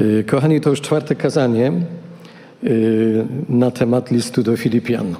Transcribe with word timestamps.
Y, 0.00 0.24
Kochani, 0.24 0.60
to 0.60 0.70
już 0.70 0.80
czwarte 0.80 1.14
kazanie 1.14 1.72
y, 2.64 3.24
na 3.48 3.70
temat 3.70 4.10
listu 4.10 4.42
do 4.42 4.56
Filipian. 4.56 5.14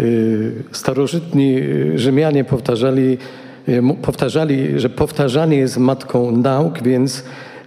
Y, 0.00 0.62
Starożytni 0.72 1.60
Rzymianie 1.94 2.44
powtarzali, 2.44 3.18
powtarzali, 4.02 4.80
że 4.80 4.88
powtarzanie 4.88 5.56
jest 5.56 5.78
matką 5.78 6.36
nauk, 6.36 6.82
więc 6.82 7.24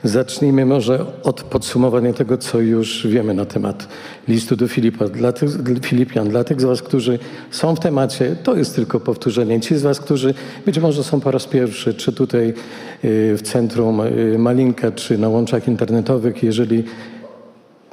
zacznijmy 0.07 0.65
może 0.65 1.05
od 1.23 1.43
podsumowania 1.43 2.13
tego, 2.13 2.37
co 2.37 2.59
już 2.59 3.07
wiemy 3.07 3.33
na 3.33 3.45
temat 3.45 3.87
listu 4.27 4.55
do 4.55 4.67
Filipa. 4.67 5.07
Dla 5.07 5.31
tych, 5.31 5.49
Filipian. 5.81 6.29
Dla 6.29 6.43
tych 6.43 6.61
z 6.61 6.63
Was, 6.63 6.81
którzy 6.81 7.19
są 7.51 7.75
w 7.75 7.79
temacie, 7.79 8.35
to 8.43 8.55
jest 8.55 8.75
tylko 8.75 8.99
powtórzenie. 8.99 9.59
Ci 9.59 9.75
z 9.75 9.81
Was, 9.81 9.99
którzy 9.99 10.33
być 10.65 10.79
może 10.79 11.03
są 11.03 11.19
po 11.19 11.31
raz 11.31 11.45
pierwszy, 11.45 11.93
czy 11.93 12.13
tutaj 12.13 12.47
y, 12.49 12.53
w 13.37 13.41
centrum 13.41 14.01
y, 14.01 14.35
Malinka, 14.37 14.91
czy 14.91 15.17
na 15.17 15.29
łączach 15.29 15.67
internetowych, 15.67 16.43
jeżeli 16.43 16.83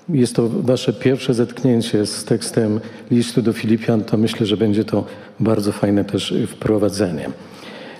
jest 0.09 0.37
to 0.37 0.49
wasze 0.49 0.93
pierwsze 0.93 1.35
zetknięcie 1.35 2.07
z 2.07 2.24
tekstem 2.24 2.80
listu 3.10 3.43
do 3.43 3.52
Filipian, 3.52 4.05
to 4.05 4.16
myślę, 4.16 4.46
że 4.46 4.57
będzie 4.57 4.85
to 4.85 5.05
bardzo 5.41 5.73
fajne 5.73 6.05
też 6.05 6.35
wprowadzenie. 6.49 7.29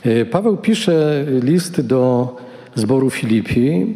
E, 0.05 0.25
Paweł 0.25 0.57
pisze 0.57 1.25
list 1.43 1.81
do 1.81 2.29
zboru 2.75 3.11
Filipi, 3.11 3.95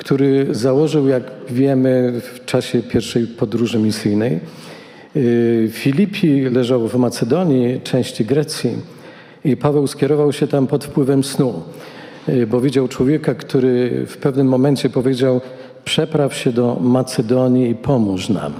który 0.00 0.46
założył, 0.50 1.08
jak 1.08 1.22
wiemy, 1.50 2.20
w 2.20 2.44
czasie 2.44 2.82
pierwszej 2.82 3.26
podróży 3.26 3.78
misyjnej. 3.78 4.32
E, 4.34 5.68
Filipi 5.68 6.40
leżał 6.42 6.88
w 6.88 6.94
Macedonii, 6.94 7.80
części 7.80 8.24
Grecji 8.24 8.70
i 9.44 9.56
Paweł 9.56 9.86
skierował 9.86 10.32
się 10.32 10.46
tam 10.46 10.66
pod 10.66 10.84
wpływem 10.84 11.24
snu, 11.24 11.62
e, 12.28 12.46
bo 12.46 12.60
widział 12.60 12.88
człowieka, 12.88 13.34
który 13.34 14.04
w 14.06 14.16
pewnym 14.16 14.46
momencie 14.46 14.90
powiedział 14.90 15.40
przepraw 15.84 16.34
się 16.34 16.52
do 16.52 16.78
Macedonii 16.80 17.70
i 17.70 17.74
pomóż 17.74 18.28
nam. 18.28 18.52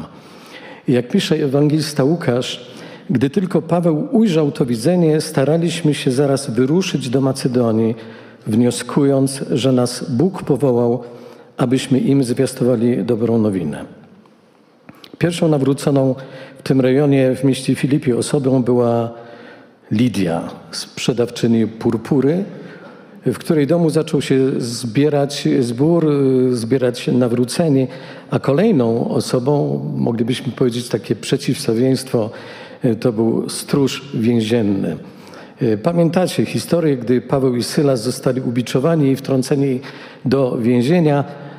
Jak 0.88 1.08
pisze 1.08 1.36
ewangelista 1.36 2.04
Łukasz, 2.04 2.70
gdy 3.10 3.30
tylko 3.30 3.62
Paweł 3.62 4.08
ujrzał 4.12 4.52
to 4.52 4.66
widzenie, 4.66 5.20
staraliśmy 5.20 5.94
się 5.94 6.10
zaraz 6.10 6.50
wyruszyć 6.50 7.08
do 7.08 7.20
Macedonii, 7.20 7.94
wnioskując, 8.46 9.44
że 9.50 9.72
nas 9.72 10.10
Bóg 10.10 10.42
powołał, 10.42 11.04
abyśmy 11.60 11.98
im 11.98 12.24
zwiastowali 12.24 13.04
dobrą 13.04 13.38
nowinę. 13.38 13.84
Pierwszą 15.18 15.48
nawróconą 15.48 16.14
w 16.58 16.62
tym 16.62 16.80
rejonie 16.80 17.36
w 17.36 17.44
mieście 17.44 17.74
Filipi 17.74 18.12
osobą 18.12 18.62
była 18.62 19.10
Lidia, 19.90 20.50
sprzedawczyni 20.70 21.66
purpury, 21.66 22.44
w 23.26 23.38
której 23.38 23.66
domu 23.66 23.90
zaczął 23.90 24.22
się 24.22 24.60
zbierać 24.60 25.48
zbór, 25.60 26.12
zbierać 26.52 27.08
nawróceni, 27.08 27.86
a 28.30 28.38
kolejną 28.38 29.08
osobą, 29.08 29.80
moglibyśmy 29.96 30.52
powiedzieć 30.52 30.88
takie 30.88 31.16
przeciwstawieństwo, 31.16 32.30
to 33.00 33.12
był 33.12 33.48
stróż 33.48 34.10
więzienny. 34.14 34.96
Pamiętacie 35.82 36.46
historię, 36.46 36.96
gdy 36.96 37.20
Paweł 37.20 37.56
i 37.56 37.62
Sylas 37.62 38.02
zostali 38.02 38.40
ubiczowani 38.40 39.10
i 39.10 39.16
wtrąceni 39.16 39.80
do 40.24 40.58
więzienia 40.58 41.49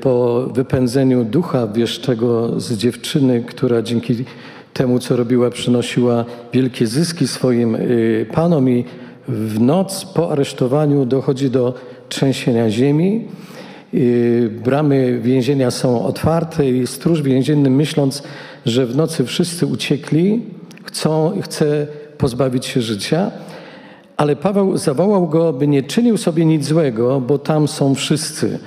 po 0.00 0.46
wypędzeniu 0.46 1.24
ducha 1.24 1.66
wieszczego 1.66 2.60
z 2.60 2.72
dziewczyny, 2.72 3.44
która 3.46 3.82
dzięki 3.82 4.24
temu, 4.72 4.98
co 4.98 5.16
robiła, 5.16 5.50
przynosiła 5.50 6.24
wielkie 6.52 6.86
zyski 6.86 7.28
swoim 7.28 7.74
y, 7.74 8.26
panom 8.34 8.70
i 8.70 8.84
w 9.28 9.60
noc 9.60 10.04
po 10.04 10.30
aresztowaniu 10.32 11.06
dochodzi 11.06 11.50
do 11.50 11.74
trzęsienia 12.08 12.70
ziemi. 12.70 13.28
Y, 13.94 14.50
Bramy 14.64 15.20
więzienia 15.22 15.70
są 15.70 16.04
otwarte 16.04 16.70
i 16.70 16.86
stróż 16.86 17.22
więzienny 17.22 17.70
myśląc, 17.70 18.22
że 18.66 18.86
w 18.86 18.96
nocy 18.96 19.24
wszyscy 19.24 19.66
uciekli, 19.66 20.42
chcą, 20.84 21.40
chce 21.42 21.86
pozbawić 22.18 22.66
się 22.66 22.80
życia, 22.80 23.30
ale 24.16 24.36
Paweł 24.36 24.76
zawołał 24.76 25.28
go, 25.28 25.52
by 25.52 25.66
nie 25.68 25.82
czynił 25.82 26.16
sobie 26.16 26.44
nic 26.44 26.66
złego, 26.66 27.20
bo 27.20 27.38
tam 27.38 27.68
są 27.68 27.94
wszyscy. 27.94 28.58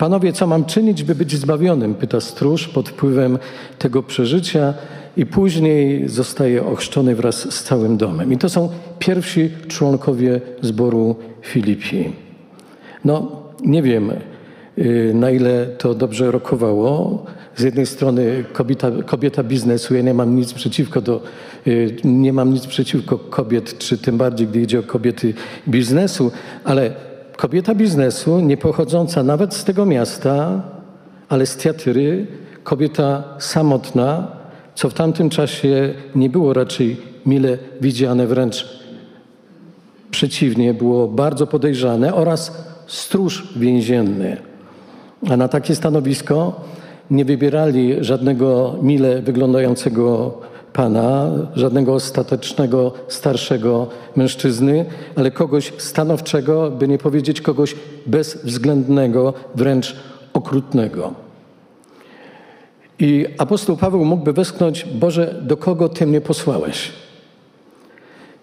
Panowie, 0.00 0.32
co 0.32 0.46
mam 0.46 0.64
czynić, 0.64 1.02
by 1.02 1.14
być 1.14 1.36
zbawionym? 1.36 1.94
Pyta 1.94 2.20
stróż 2.20 2.68
pod 2.68 2.88
wpływem 2.88 3.38
tego 3.78 4.02
przeżycia 4.02 4.74
i 5.16 5.26
później 5.26 6.08
zostaje 6.08 6.66
ochrzczony 6.66 7.14
wraz 7.14 7.54
z 7.54 7.62
całym 7.62 7.96
domem. 7.96 8.32
I 8.32 8.38
to 8.38 8.48
są 8.48 8.68
pierwsi 8.98 9.50
członkowie 9.68 10.40
zboru 10.62 11.16
Filipi. 11.42 12.12
No, 13.04 13.42
nie 13.64 13.82
wiem, 13.82 14.10
y, 14.78 15.12
na 15.14 15.30
ile 15.30 15.66
to 15.66 15.94
dobrze 15.94 16.30
rokowało. 16.30 17.24
Z 17.56 17.62
jednej 17.62 17.86
strony 17.86 18.44
kobieta, 18.52 18.90
kobieta 19.06 19.42
biznesu, 19.42 19.94
ja 19.94 20.02
nie 20.02 20.14
mam 20.14 20.36
nic 20.36 20.52
przeciwko 20.52 21.00
do, 21.00 21.22
y, 21.66 21.96
nie 22.04 22.32
mam 22.32 22.52
nic 22.52 22.66
przeciwko 22.66 23.18
kobiet, 23.18 23.78
czy 23.78 23.98
tym 23.98 24.18
bardziej, 24.18 24.46
gdy 24.46 24.60
idzie 24.60 24.78
o 24.78 24.82
kobiety 24.82 25.34
biznesu, 25.68 26.32
ale 26.64 27.09
kobieta 27.40 27.74
biznesu, 27.74 28.40
nie 28.40 28.56
pochodząca 28.56 29.22
nawet 29.22 29.54
z 29.54 29.64
tego 29.64 29.86
miasta, 29.86 30.62
ale 31.28 31.46
z 31.46 31.56
Tiatyry, 31.56 32.26
kobieta 32.64 33.24
samotna, 33.38 34.28
co 34.74 34.90
w 34.90 34.94
tamtym 34.94 35.30
czasie 35.30 35.94
nie 36.14 36.30
było 36.30 36.52
raczej 36.52 36.96
mile 37.26 37.58
widziane, 37.80 38.26
wręcz 38.26 38.80
przeciwnie, 40.10 40.74
było 40.74 41.08
bardzo 41.08 41.46
podejrzane, 41.46 42.14
oraz 42.14 42.64
stróż 42.86 43.48
więzienny. 43.56 44.36
A 45.30 45.36
na 45.36 45.48
takie 45.48 45.74
stanowisko 45.74 46.60
nie 47.10 47.24
wybierali 47.24 47.96
żadnego 48.00 48.76
mile 48.82 49.22
wyglądającego 49.22 50.38
pana, 50.72 51.30
żadnego 51.56 51.94
ostatecznego, 51.94 52.92
starszego 53.08 53.86
mężczyzny, 54.16 54.84
ale 55.16 55.30
kogoś 55.30 55.72
stanowczego, 55.78 56.70
by 56.70 56.88
nie 56.88 56.98
powiedzieć 56.98 57.40
kogoś 57.40 57.74
bezwzględnego, 58.06 59.34
wręcz 59.54 59.96
okrutnego. 60.32 61.14
I 62.98 63.26
apostoł 63.38 63.76
Paweł 63.76 64.04
mógłby 64.04 64.32
westchnąć: 64.32 64.84
Boże, 64.84 65.34
do 65.42 65.56
kogo 65.56 65.88
Ty 65.88 66.06
mnie 66.06 66.20
posłałeś? 66.20 66.92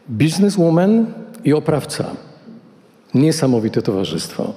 Bizneswoman 0.10 1.06
i 1.44 1.54
oprawca. 1.54 2.06
Niesamowite 3.14 3.82
towarzystwo. 3.82 4.54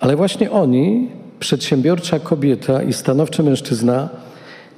Ale 0.00 0.16
właśnie 0.16 0.50
oni, 0.50 1.10
przedsiębiorcza 1.38 2.18
kobieta 2.18 2.82
i 2.82 2.92
stanowczy 2.92 3.42
mężczyzna, 3.42 4.08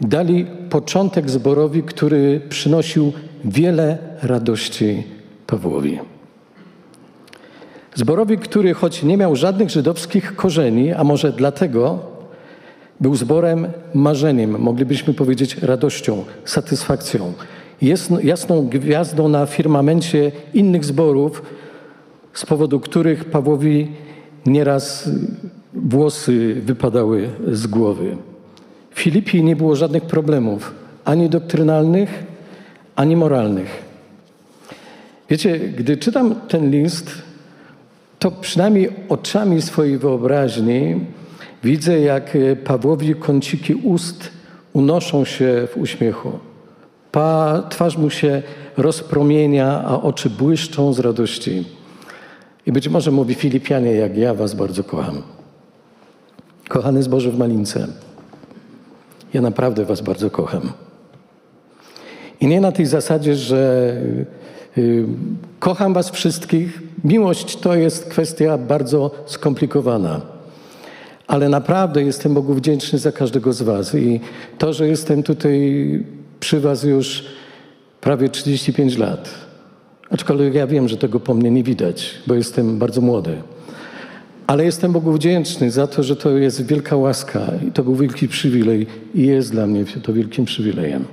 dali 0.01 0.47
początek 0.71 1.31
zborowi, 1.31 1.83
który 1.83 2.41
przynosił 2.49 3.13
wiele 3.45 3.99
radości 4.23 5.03
Pawłowi. 5.47 5.99
Zborowi, 7.95 8.39
który 8.39 8.75
choć 8.75 9.03
nie 9.03 9.17
miał 9.17 9.37
żadnych 9.37 9.71
żydowskich 9.71 10.37
korzeni, 10.37 10.93
a 10.93 11.05
może 11.05 11.33
dlatego 11.33 11.99
był 13.01 13.15
zborem 13.17 13.67
marzeniem, 13.95 14.59
moglibyśmy 14.59 15.15
powiedzieć 15.15 15.57
radością, 15.57 16.25
satysfakcją, 16.45 17.33
jasno- 17.83 18.25
jasną 18.25 18.67
gwiazdą 18.69 19.29
na 19.29 19.47
firmamencie 19.47 20.33
innych 20.55 20.85
zborów, 20.85 21.43
z 22.33 22.47
powodu 22.47 22.81
których 22.81 23.25
Pawłowi 23.25 23.93
nieraz 24.47 25.11
włosy 25.75 26.63
wypadały 26.65 27.29
z 27.53 27.67
głowy. 27.67 28.17
W 28.99 29.01
Filipii 29.01 29.45
nie 29.45 29.57
było 29.57 29.77
żadnych 29.77 30.03
problemów, 30.03 30.75
ani 31.05 31.29
doktrynalnych, 31.29 32.25
ani 32.97 33.17
moralnych. 33.17 33.83
Wiecie, 35.31 35.59
gdy 35.59 35.97
czytam 35.97 36.35
ten 36.49 36.71
list, 36.71 37.11
to 38.19 38.31
przynajmniej 38.31 38.91
oczami 39.09 39.63
swojej 39.63 39.99
wyobraźni 39.99 41.01
widzę, 41.65 42.01
jak 42.01 42.37
Pawłowi 42.65 43.15
kąciki 43.15 43.75
ust 43.75 44.31
unoszą 44.73 45.25
się 45.25 45.69
w 45.73 45.77
uśmiechu. 45.77 46.33
Pa, 47.13 47.63
twarz 47.69 47.97
mu 47.97 48.11
się 48.11 48.43
rozpromienia, 48.77 49.85
a 49.85 50.03
oczy 50.03 50.31
błyszczą 50.31 50.93
z 50.93 50.99
radości. 50.99 51.65
I 52.67 52.73
być 52.73 52.89
może 52.89 53.11
mówi 53.11 53.35
Filipianie, 53.35 53.93
jak 53.93 54.17
ja 54.17 54.35
was 54.35 54.55
bardzo 54.55 54.85
kocham. 54.85 55.23
Kochany 56.69 57.03
zboże 57.03 57.31
w 57.31 57.39
Malince, 57.39 57.89
ja 59.35 59.41
naprawdę 59.41 59.85
was 59.85 60.01
bardzo 60.01 60.31
kocham. 60.31 60.73
I 62.41 62.47
nie 62.47 62.61
na 62.61 62.73
tej 62.73 62.87
zasadzie, 62.87 63.35
że 63.35 63.93
y, 64.79 65.05
kocham 65.59 65.95
was 65.95 66.11
wszystkich. 66.11 66.83
Miłość 67.05 67.57
to 67.57 67.75
jest 67.75 68.05
kwestia 68.05 68.59
bardzo 68.59 69.11
skomplikowana. 69.27 70.21
Ale 71.27 71.49
naprawdę 71.49 72.03
jestem 72.03 72.35
Bogu 72.35 72.55
wdzięczny 72.55 72.99
za 72.99 73.13
każdego 73.13 73.53
z 73.53 73.63
was. 73.63 73.95
I 73.95 74.21
to, 74.59 74.73
że 74.73 74.89
jestem 74.89 75.23
tutaj 75.23 76.05
przy 76.41 76.61
was 76.61 76.83
już 76.83 77.25
prawie 78.01 78.29
35 78.29 78.99
lat. 78.99 79.31
Aczkolwiek 80.11 80.55
ja 80.55 80.67
wiem, 80.67 80.89
że 80.89 80.97
tego 80.97 81.21
po 81.21 81.35
mnie 81.35 81.51
nie 81.51 81.63
widać, 81.63 82.15
bo 82.27 82.35
jestem 82.35 82.79
bardzo 82.79 83.01
młody. 83.01 83.43
Ale 84.49 84.65
jestem 84.65 84.93
Bogu 84.93 85.13
wdzięczny 85.13 85.71
za 85.71 85.87
to, 85.87 86.03
że 86.03 86.17
to 86.17 86.31
jest 86.31 86.67
wielka 86.67 86.97
łaska 86.97 87.41
i 87.69 87.73
to 87.73 87.85
był 87.85 87.95
wielki 87.95 88.29
przywilej 88.29 88.87
i 89.15 89.27
jest 89.27 89.53
dla 89.53 89.67
mnie 89.67 89.85
to 90.03 90.13
wielkim 90.13 90.45
przywilejem, 90.45 91.05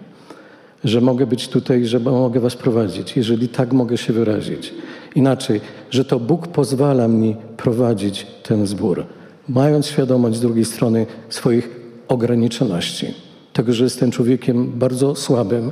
że 0.83 1.01
mogę 1.01 1.27
być 1.27 1.47
tutaj, 1.47 1.85
że 1.85 1.99
mogę 1.99 2.39
Was 2.39 2.55
prowadzić, 2.55 3.17
jeżeli 3.17 3.49
tak 3.49 3.73
mogę 3.73 3.97
się 3.97 4.13
wyrazić. 4.13 4.73
Inaczej, 5.15 5.61
że 5.91 6.05
to 6.05 6.19
Bóg 6.19 6.47
pozwala 6.47 7.07
mi 7.07 7.35
prowadzić 7.57 8.27
ten 8.43 8.67
zbór, 8.67 9.05
mając 9.49 9.87
świadomość 9.87 10.37
z 10.37 10.41
drugiej 10.41 10.65
strony 10.65 11.05
swoich 11.29 11.69
ograniczoności. 12.07 13.13
Tego, 13.53 13.73
że 13.73 13.83
jestem 13.83 14.11
człowiekiem 14.11 14.71
bardzo 14.75 15.15
słabym, 15.15 15.71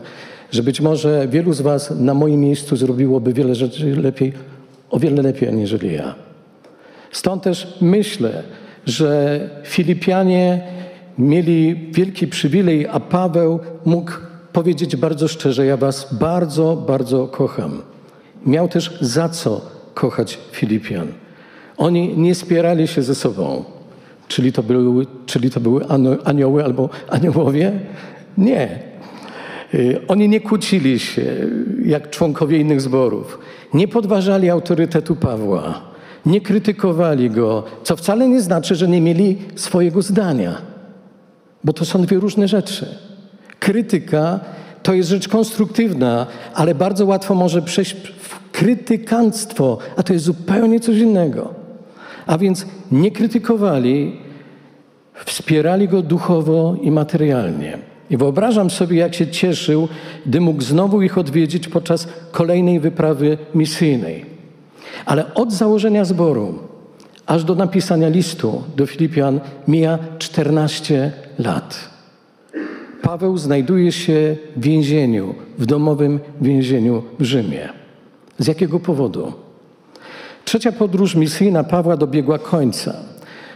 że 0.51 0.63
być 0.63 0.81
może 0.81 1.27
wielu 1.31 1.53
z 1.53 1.61
Was 1.61 1.93
na 1.99 2.13
moim 2.13 2.41
miejscu 2.41 2.75
zrobiłoby 2.75 3.33
wiele 3.33 3.55
rzeczy 3.55 3.95
lepiej, 3.95 4.33
o 4.89 4.99
wiele 4.99 5.21
lepiej, 5.21 5.49
aniżeli 5.49 5.93
ja. 5.93 6.32
Stąd 7.13 7.43
też 7.43 7.77
myślę, 7.81 8.43
że 8.85 9.39
Filipianie 9.63 10.61
mieli 11.17 11.89
wielki 11.91 12.27
przywilej, 12.27 12.87
a 12.87 12.99
Paweł 12.99 13.59
mógł 13.85 14.11
powiedzieć 14.53 14.95
bardzo 14.95 15.27
szczerze: 15.27 15.65
Ja 15.65 15.77
Was 15.77 16.13
bardzo, 16.13 16.75
bardzo 16.87 17.27
kocham. 17.27 17.81
Miał 18.45 18.67
też 18.67 18.97
za 19.01 19.29
co 19.29 19.61
kochać 19.93 20.39
Filipian. 20.51 21.07
Oni 21.77 22.17
nie 22.17 22.35
spierali 22.35 22.87
się 22.87 23.01
ze 23.01 23.15
sobą. 23.15 23.63
Czyli 24.27 24.53
to 24.53 24.63
były, 24.63 25.05
czyli 25.25 25.49
to 25.49 25.59
były 25.59 25.85
anioły 26.23 26.63
albo 26.63 26.89
aniołowie? 27.09 27.71
Nie. 28.37 28.79
Y, 29.73 30.01
oni 30.07 30.29
nie 30.29 30.41
kłócili 30.41 30.99
się 30.99 31.35
jak 31.85 32.09
członkowie 32.09 32.57
innych 32.57 32.81
zborów. 32.81 33.39
Nie 33.73 33.87
podważali 33.87 34.49
autorytetu 34.49 35.15
Pawła. 35.15 35.92
Nie 36.25 36.41
krytykowali 36.41 37.29
go, 37.29 37.63
co 37.83 37.95
wcale 37.95 38.27
nie 38.29 38.41
znaczy, 38.41 38.75
że 38.75 38.87
nie 38.87 39.01
mieli 39.01 39.37
swojego 39.55 40.01
zdania. 40.01 40.61
Bo 41.63 41.73
to 41.73 41.85
są 41.85 42.01
dwie 42.01 42.17
różne 42.17 42.47
rzeczy. 42.47 42.85
Krytyka 43.59 44.39
to 44.83 44.93
jest 44.93 45.09
rzecz 45.09 45.27
konstruktywna, 45.27 46.27
ale 46.53 46.75
bardzo 46.75 47.05
łatwo 47.05 47.35
może 47.35 47.61
przejść 47.61 47.95
w 48.19 48.51
krytykanstwo, 48.51 49.77
a 49.95 50.03
to 50.03 50.13
jest 50.13 50.25
zupełnie 50.25 50.79
coś 50.79 50.97
innego. 50.97 51.53
A 52.25 52.37
więc 52.37 52.65
nie 52.91 53.11
krytykowali, 53.11 54.19
wspierali 55.25 55.87
go 55.87 56.01
duchowo 56.01 56.75
i 56.81 56.91
materialnie. 56.91 57.77
I 58.09 58.17
wyobrażam 58.17 58.69
sobie, 58.69 58.97
jak 58.97 59.15
się 59.15 59.27
cieszył, 59.27 59.87
gdy 60.25 60.41
mógł 60.41 60.61
znowu 60.61 61.01
ich 61.01 61.17
odwiedzić 61.17 61.67
podczas 61.67 62.07
kolejnej 62.31 62.79
wyprawy 62.79 63.37
misyjnej. 63.55 64.32
Ale 65.05 65.33
od 65.33 65.53
założenia 65.53 66.05
zboru 66.05 66.59
aż 67.25 67.43
do 67.43 67.55
napisania 67.55 68.09
listu 68.09 68.63
do 68.75 68.85
Filipian 68.85 69.39
mija 69.67 69.99
14 70.19 71.11
lat. 71.39 71.89
Paweł 73.01 73.37
znajduje 73.37 73.91
się 73.91 74.37
w 74.55 74.61
więzieniu, 74.63 75.35
w 75.57 75.65
domowym 75.65 76.19
więzieniu 76.41 77.03
w 77.19 77.23
Rzymie. 77.23 77.69
Z 78.39 78.47
jakiego 78.47 78.79
powodu? 78.79 79.33
Trzecia 80.45 80.71
podróż 80.71 81.15
misyjna 81.15 81.63
Pawła 81.63 81.97
dobiegła 81.97 82.39
końca. 82.39 82.95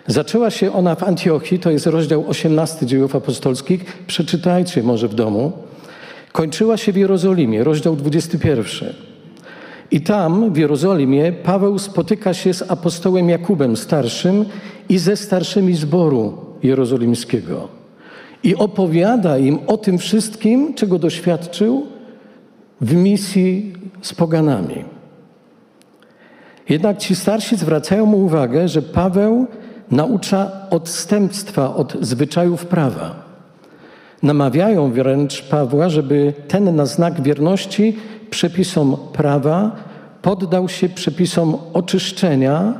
Zaczęła 0.07 0.49
się 0.49 0.73
ona 0.73 0.95
w 0.95 1.03
Antiochii, 1.03 1.59
to 1.59 1.71
jest 1.71 1.85
rozdział 1.85 2.29
18 2.29 2.85
dziejów 2.85 3.15
apostolskich, 3.15 4.03
przeczytajcie 4.07 4.83
może 4.83 5.07
w 5.07 5.15
domu. 5.15 5.51
Kończyła 6.31 6.77
się 6.77 6.91
w 6.91 6.97
Jerozolimie, 6.97 7.63
rozdział 7.63 7.95
21. 7.95 8.93
I 9.91 10.01
tam, 10.01 10.53
w 10.53 10.57
Jerozolimie, 10.57 11.31
Paweł 11.31 11.79
spotyka 11.79 12.33
się 12.33 12.53
z 12.53 12.71
apostołem 12.71 13.29
Jakubem 13.29 13.77
starszym 13.77 14.45
i 14.89 14.97
ze 14.97 15.15
starszymi 15.15 15.75
zboru 15.75 16.37
jerozolimskiego. 16.63 17.67
I 18.43 18.55
opowiada 18.55 19.37
im 19.37 19.59
o 19.67 19.77
tym 19.77 19.97
wszystkim, 19.97 20.73
czego 20.73 20.99
doświadczył 20.99 21.85
w 22.81 22.93
misji 22.93 23.73
z 24.01 24.13
poganami. 24.13 24.85
Jednak 26.69 26.97
ci 26.97 27.15
starsi 27.15 27.57
zwracają 27.57 28.05
mu 28.05 28.25
uwagę, 28.25 28.67
że 28.67 28.81
Paweł 28.81 29.47
naucza 29.91 30.51
odstępstwa 30.69 31.75
od 31.75 31.97
zwyczajów 32.01 32.65
prawa. 32.65 33.26
Namawiają 34.23 34.91
wręcz 34.91 35.41
Pawła, 35.41 35.89
żeby 35.89 36.33
ten 36.47 36.75
na 36.75 36.85
znak 36.85 37.21
wierności 37.21 37.95
przepisom 38.29 38.97
prawa 39.13 39.75
poddał 40.21 40.69
się 40.69 40.89
przepisom 40.89 41.57
oczyszczenia 41.73 42.73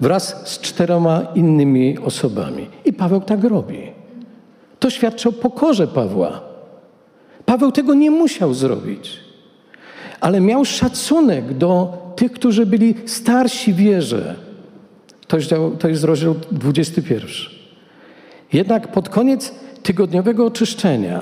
wraz 0.00 0.48
z 0.50 0.60
czterema 0.60 1.22
innymi 1.34 1.98
osobami. 1.98 2.66
I 2.84 2.92
Paweł 2.92 3.20
tak 3.20 3.44
robi. 3.44 3.78
To 4.78 4.90
świadczy 4.90 5.28
o 5.28 5.32
pokorze 5.32 5.86
Pawła. 5.86 6.40
Paweł 7.44 7.72
tego 7.72 7.94
nie 7.94 8.10
musiał 8.10 8.54
zrobić, 8.54 9.12
ale 10.20 10.40
miał 10.40 10.64
szacunek 10.64 11.54
do 11.54 11.98
tych, 12.16 12.32
którzy 12.32 12.66
byli 12.66 12.94
starsi 13.06 13.74
wierze. 13.74 14.34
To 15.26 15.36
jest, 15.36 15.50
to 15.78 15.88
jest 15.88 16.04
rozdział 16.04 16.34
21. 16.52 17.28
Jednak 18.52 18.92
pod 18.92 19.08
koniec 19.08 19.54
tygodniowego 19.86 20.46
oczyszczenia 20.46 21.20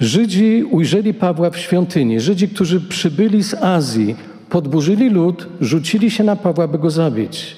Żydzi 0.00 0.64
ujrzeli 0.70 1.14
Pawła 1.14 1.50
w 1.50 1.58
świątyni. 1.58 2.20
Żydzi, 2.20 2.48
którzy 2.48 2.80
przybyli 2.80 3.42
z 3.42 3.54
Azji, 3.54 4.16
podburzyli 4.50 5.10
lud, 5.10 5.48
rzucili 5.60 6.10
się 6.10 6.24
na 6.24 6.36
Pawła, 6.36 6.68
by 6.68 6.78
go 6.78 6.90
zabić. 6.90 7.56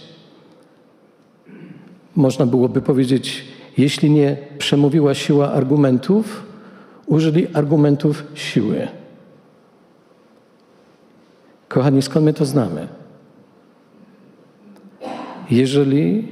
Można 2.16 2.46
byłoby 2.46 2.82
powiedzieć, 2.82 3.44
jeśli 3.78 4.10
nie 4.10 4.36
przemówiła 4.58 5.14
siła 5.14 5.52
argumentów, 5.52 6.46
użyli 7.06 7.46
argumentów 7.54 8.24
siły. 8.34 8.88
Kochani, 11.68 12.02
skąd 12.02 12.24
my 12.24 12.32
to 12.32 12.44
znamy? 12.44 12.88
Jeżeli 15.50 16.28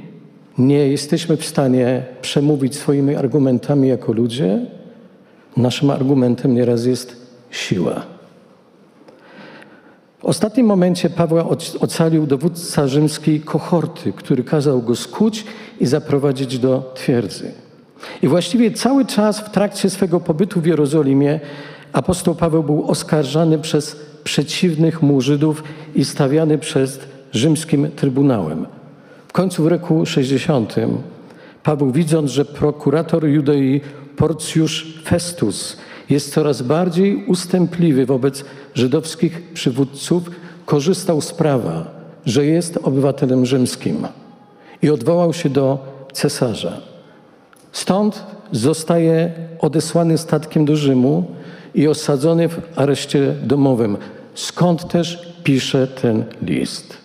nie 0.66 0.88
jesteśmy 0.88 1.36
w 1.36 1.44
stanie 1.44 2.02
przemówić 2.22 2.76
swoimi 2.76 3.14
argumentami 3.14 3.88
jako 3.88 4.12
ludzie, 4.12 4.66
naszym 5.56 5.90
argumentem 5.90 6.54
nieraz 6.54 6.84
jest 6.84 7.16
siła. 7.50 8.02
W 10.18 10.24
ostatnim 10.24 10.66
momencie 10.66 11.10
Pawła 11.10 11.44
ocalił 11.80 12.26
dowódca 12.26 12.88
rzymskiej 12.88 13.40
kohorty, 13.40 14.12
który 14.12 14.44
kazał 14.44 14.82
go 14.82 14.96
skuć 14.96 15.44
i 15.80 15.86
zaprowadzić 15.86 16.58
do 16.58 16.92
twierdzy. 16.94 17.52
I 18.22 18.28
właściwie 18.28 18.70
cały 18.70 19.04
czas 19.04 19.40
w 19.40 19.50
trakcie 19.50 19.90
swego 19.90 20.20
pobytu 20.20 20.60
w 20.60 20.66
Jerozolimie 20.66 21.40
apostoł 21.92 22.34
Paweł 22.34 22.62
był 22.62 22.90
oskarżany 22.90 23.58
przez 23.58 23.96
przeciwnych 24.24 25.02
mu 25.02 25.20
Żydów 25.20 25.64
i 25.94 26.04
stawiany 26.04 26.58
przed 26.58 27.08
rzymskim 27.32 27.90
trybunałem. 27.96 28.66
W 29.32 29.34
końcu 29.34 29.62
w 29.62 29.66
roku 29.66 30.06
60 30.06 30.74
Paweł, 31.62 31.92
widząc, 31.92 32.30
że 32.30 32.44
prokurator 32.44 33.26
Judei 33.26 33.80
Porcjusz 34.16 35.02
Festus 35.04 35.76
jest 36.10 36.32
coraz 36.32 36.62
bardziej 36.62 37.24
ustępliwy 37.26 38.06
wobec 38.06 38.44
żydowskich 38.74 39.52
przywódców, 39.52 40.30
korzystał 40.66 41.20
z 41.20 41.32
prawa, 41.32 41.90
że 42.26 42.46
jest 42.46 42.78
obywatelem 42.82 43.46
rzymskim 43.46 44.06
i 44.82 44.90
odwołał 44.90 45.32
się 45.32 45.48
do 45.48 45.78
cesarza. 46.12 46.80
Stąd 47.72 48.26
zostaje 48.50 49.32
odesłany 49.58 50.18
statkiem 50.18 50.64
do 50.64 50.76
Rzymu 50.76 51.24
i 51.74 51.88
osadzony 51.88 52.48
w 52.48 52.60
areszcie 52.76 53.34
domowym, 53.42 53.96
skąd 54.34 54.88
też 54.88 55.32
pisze 55.44 55.86
ten 55.86 56.24
list. 56.42 57.01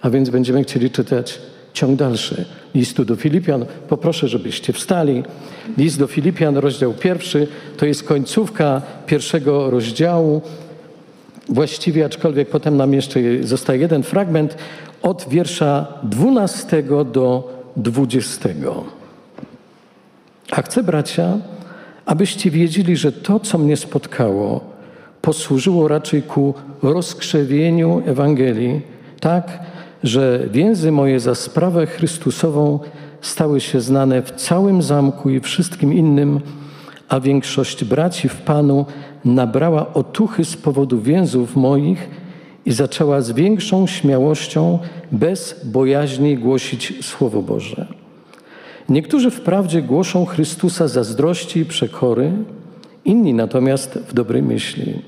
A 0.00 0.10
więc 0.10 0.30
będziemy 0.30 0.64
chcieli 0.64 0.90
czytać 0.90 1.38
ciąg 1.72 1.98
dalszy 1.98 2.44
listu 2.74 3.04
do 3.04 3.16
Filipian. 3.16 3.66
Poproszę, 3.88 4.28
żebyście 4.28 4.72
wstali. 4.72 5.22
List 5.78 5.98
do 5.98 6.06
Filipian, 6.06 6.56
rozdział 6.56 6.92
pierwszy, 6.92 7.48
to 7.76 7.86
jest 7.86 8.02
końcówka 8.02 8.82
pierwszego 9.06 9.70
rozdziału. 9.70 10.42
Właściwie, 11.48 12.04
aczkolwiek 12.04 12.48
potem 12.48 12.76
nam 12.76 12.94
jeszcze 12.94 13.20
zostaje 13.42 13.80
jeden 13.80 14.02
fragment 14.02 14.56
od 15.02 15.26
wiersza 15.28 15.86
12 16.02 16.82
do 17.12 17.52
20. 17.76 18.48
A 20.50 20.62
chcę, 20.62 20.82
bracia, 20.82 21.38
abyście 22.06 22.50
wiedzieli, 22.50 22.96
że 22.96 23.12
to, 23.12 23.40
co 23.40 23.58
mnie 23.58 23.76
spotkało, 23.76 24.60
posłużyło 25.22 25.88
raczej 25.88 26.22
ku 26.22 26.54
rozkrzewieniu 26.82 28.02
Ewangelii, 28.06 28.80
tak, 29.20 29.58
że 30.06 30.48
więzy 30.50 30.92
moje 30.92 31.20
za 31.20 31.34
sprawę 31.34 31.86
Chrystusową 31.86 32.80
stały 33.20 33.60
się 33.60 33.80
znane 33.80 34.22
w 34.22 34.30
całym 34.30 34.82
zamku 34.82 35.30
i 35.30 35.40
wszystkim 35.40 35.92
innym, 35.92 36.40
a 37.08 37.20
większość 37.20 37.84
braci 37.84 38.28
w 38.28 38.36
Panu 38.36 38.86
nabrała 39.24 39.94
otuchy 39.94 40.44
z 40.44 40.56
powodu 40.56 41.00
więzów 41.00 41.56
moich 41.56 42.10
i 42.66 42.72
zaczęła 42.72 43.20
z 43.20 43.32
większą 43.32 43.86
śmiałością, 43.86 44.78
bez 45.12 45.60
bojaźni 45.64 46.38
głosić 46.38 47.06
Słowo 47.06 47.42
Boże. 47.42 47.86
Niektórzy 48.88 49.30
wprawdzie 49.30 49.82
głoszą 49.82 50.24
Chrystusa 50.24 50.88
zazdrości 50.88 51.60
i 51.60 51.64
przekory, 51.64 52.32
inni 53.04 53.34
natomiast 53.34 53.98
w 54.08 54.14
dobrej 54.14 54.42
myśli. 54.42 55.02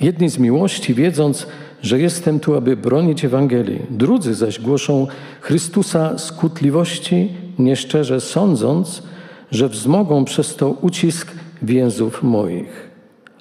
Jedni 0.00 0.28
z 0.28 0.38
miłości, 0.38 0.94
wiedząc, 0.94 1.46
że 1.82 2.00
jestem 2.00 2.40
tu, 2.40 2.54
aby 2.54 2.76
bronić 2.76 3.24
Ewangelii, 3.24 3.82
drudzy 3.90 4.34
zaś 4.34 4.60
głoszą 4.60 5.06
Chrystusa 5.40 6.18
skutliwości, 6.18 7.28
nieszczerze 7.58 8.20
sądząc, 8.20 9.02
że 9.50 9.68
wzmogą 9.68 10.24
przez 10.24 10.56
to 10.56 10.70
ucisk 10.70 11.32
więzów 11.62 12.22
moich. 12.22 12.90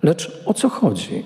Lecz 0.04 0.42
o 0.46 0.54
co 0.54 0.70
chodzi? 0.70 1.24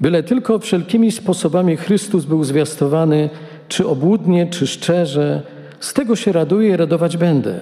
Byle 0.00 0.22
tylko 0.22 0.58
wszelkimi 0.58 1.12
sposobami 1.12 1.76
Chrystus 1.76 2.24
był 2.24 2.44
zwiastowany, 2.44 3.30
czy 3.68 3.86
obłudnie, 3.88 4.46
czy 4.46 4.66
szczerze, 4.66 5.42
z 5.80 5.92
tego 5.92 6.16
się 6.16 6.32
raduję 6.32 6.68
i 6.68 6.76
radować 6.76 7.16
będę. 7.16 7.60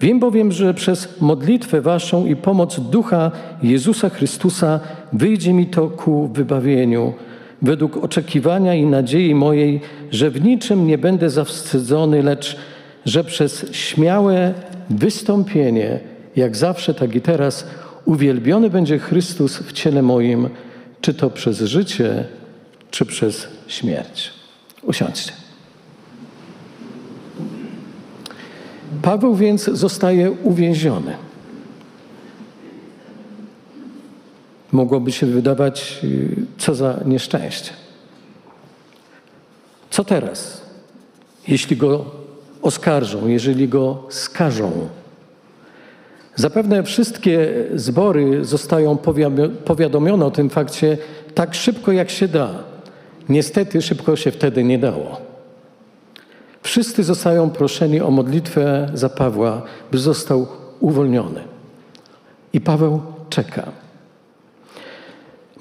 Wiem 0.00 0.20
bowiem, 0.20 0.52
że 0.52 0.74
przez 0.74 1.20
modlitwę 1.20 1.80
Waszą 1.80 2.26
i 2.26 2.36
pomoc 2.36 2.80
Ducha 2.80 3.30
Jezusa 3.62 4.08
Chrystusa 4.08 4.80
wyjdzie 5.12 5.52
mi 5.52 5.66
to 5.66 5.88
ku 5.88 6.28
wybawieniu, 6.28 7.12
według 7.64 7.96
oczekiwania 7.96 8.74
i 8.74 8.86
nadziei 8.86 9.34
mojej, 9.34 9.80
że 10.10 10.30
w 10.30 10.44
niczym 10.44 10.86
nie 10.86 10.98
będę 10.98 11.30
zawstydzony, 11.30 12.22
lecz 12.22 12.56
że 13.04 13.24
przez 13.24 13.66
śmiałe 13.72 14.54
wystąpienie, 14.90 16.00
jak 16.36 16.56
zawsze, 16.56 16.94
tak 16.94 17.14
i 17.14 17.20
teraz, 17.20 17.66
uwielbiony 18.04 18.70
będzie 18.70 18.98
Chrystus 18.98 19.56
w 19.56 19.72
ciele 19.72 20.02
moim, 20.02 20.48
czy 21.00 21.14
to 21.14 21.30
przez 21.30 21.60
życie, 21.60 22.24
czy 22.90 23.06
przez 23.06 23.48
śmierć. 23.66 24.30
Usiądźcie. 24.82 25.32
Paweł 29.02 29.34
więc 29.34 29.64
zostaje 29.64 30.30
uwięziony. 30.30 31.14
Mogłoby 34.74 35.12
się 35.12 35.26
wydawać, 35.26 36.00
y, 36.04 36.36
co 36.58 36.74
za 36.74 37.00
nieszczęście. 37.04 37.70
Co 39.90 40.04
teraz, 40.04 40.60
jeśli 41.48 41.76
go 41.76 42.04
oskarżą, 42.62 43.28
jeżeli 43.28 43.68
go 43.68 44.02
skażą? 44.08 44.88
Zapewne 46.36 46.82
wszystkie 46.82 47.54
zbory 47.74 48.44
zostają 48.44 48.98
powiadomione 49.64 50.26
o 50.26 50.30
tym 50.30 50.50
fakcie 50.50 50.98
tak 51.34 51.54
szybko, 51.54 51.92
jak 51.92 52.10
się 52.10 52.28
da. 52.28 52.50
Niestety 53.28 53.82
szybko 53.82 54.16
się 54.16 54.30
wtedy 54.30 54.64
nie 54.64 54.78
dało. 54.78 55.20
Wszyscy 56.62 57.04
zostają 57.04 57.50
proszeni 57.50 58.00
o 58.00 58.10
modlitwę 58.10 58.90
za 58.94 59.08
Pawła, 59.08 59.62
by 59.92 59.98
został 59.98 60.46
uwolniony. 60.80 61.40
I 62.52 62.60
Paweł 62.60 63.02
czeka. 63.30 63.83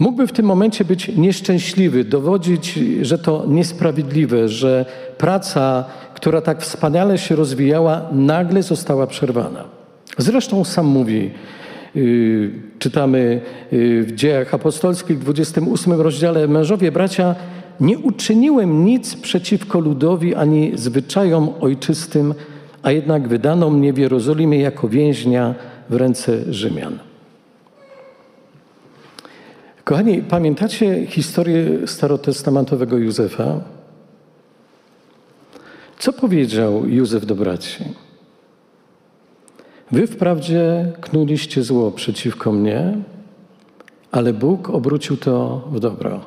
Mógłby 0.04 0.28
w 0.28 0.32
tym 0.32 0.46
momencie 0.46 0.86
być 0.86 1.08
nieszczęśliwy, 1.08 2.04
dowodzić, 2.04 2.80
że 3.02 3.18
to 3.18 3.46
niesprawiedliwe, 3.48 4.50
że 4.50 4.86
praca, 5.18 5.86
która 6.16 6.42
tak 6.42 6.62
wspaniale 6.62 7.18
się 7.18 7.36
rozwijała, 7.36 8.02
nagle 8.12 8.64
została 8.64 9.08
przerwana. 9.08 9.64
Zresztą 10.18 10.64
sam 10.64 10.86
mówi, 10.86 11.32
yy, 11.96 12.52
czytamy 12.80 13.42
yy, 13.72 14.04
w 14.04 14.12
dziejach 14.12 14.54
apostolskich, 14.54 15.20
w 15.20 15.24
28 15.24 16.02
rozdziale, 16.02 16.48
mężowie, 16.48 16.92
bracia, 16.92 17.36
nie 17.80 18.00
uczyniłem 18.00 18.86
nic 18.86 19.16
przeciwko 19.16 19.80
ludowi 19.80 20.36
ani 20.36 20.72
zwyczajom 20.76 21.50
ojczystym, 21.62 22.34
a 22.82 22.92
jednak 22.92 23.28
wydano 23.28 23.70
mnie 23.70 23.94
w 23.94 23.98
Jerozolimie 23.98 24.60
jako 24.60 24.88
więźnia 24.90 25.56
w 25.90 25.96
ręce 25.96 26.54
Rzymian. 26.54 27.13
Kochani, 29.84 30.22
pamiętacie 30.22 31.08
historię 31.08 31.88
starotestamentowego 31.88 32.98
Józefa? 32.98 33.62
Co 36.00 36.14
powiedział 36.14 36.88
Józef 36.88 37.26
do 37.26 37.36
braci? 37.36 37.84
Wy 39.92 40.08
wprawdzie 40.08 40.92
knuliście 41.02 41.64
zło 41.64 41.92
przeciwko 41.92 42.52
mnie, 42.52 42.98
ale 44.12 44.34
Bóg 44.34 44.70
obrócił 44.70 45.18
to 45.18 45.68
w 45.72 45.80
dobro. 45.80 46.22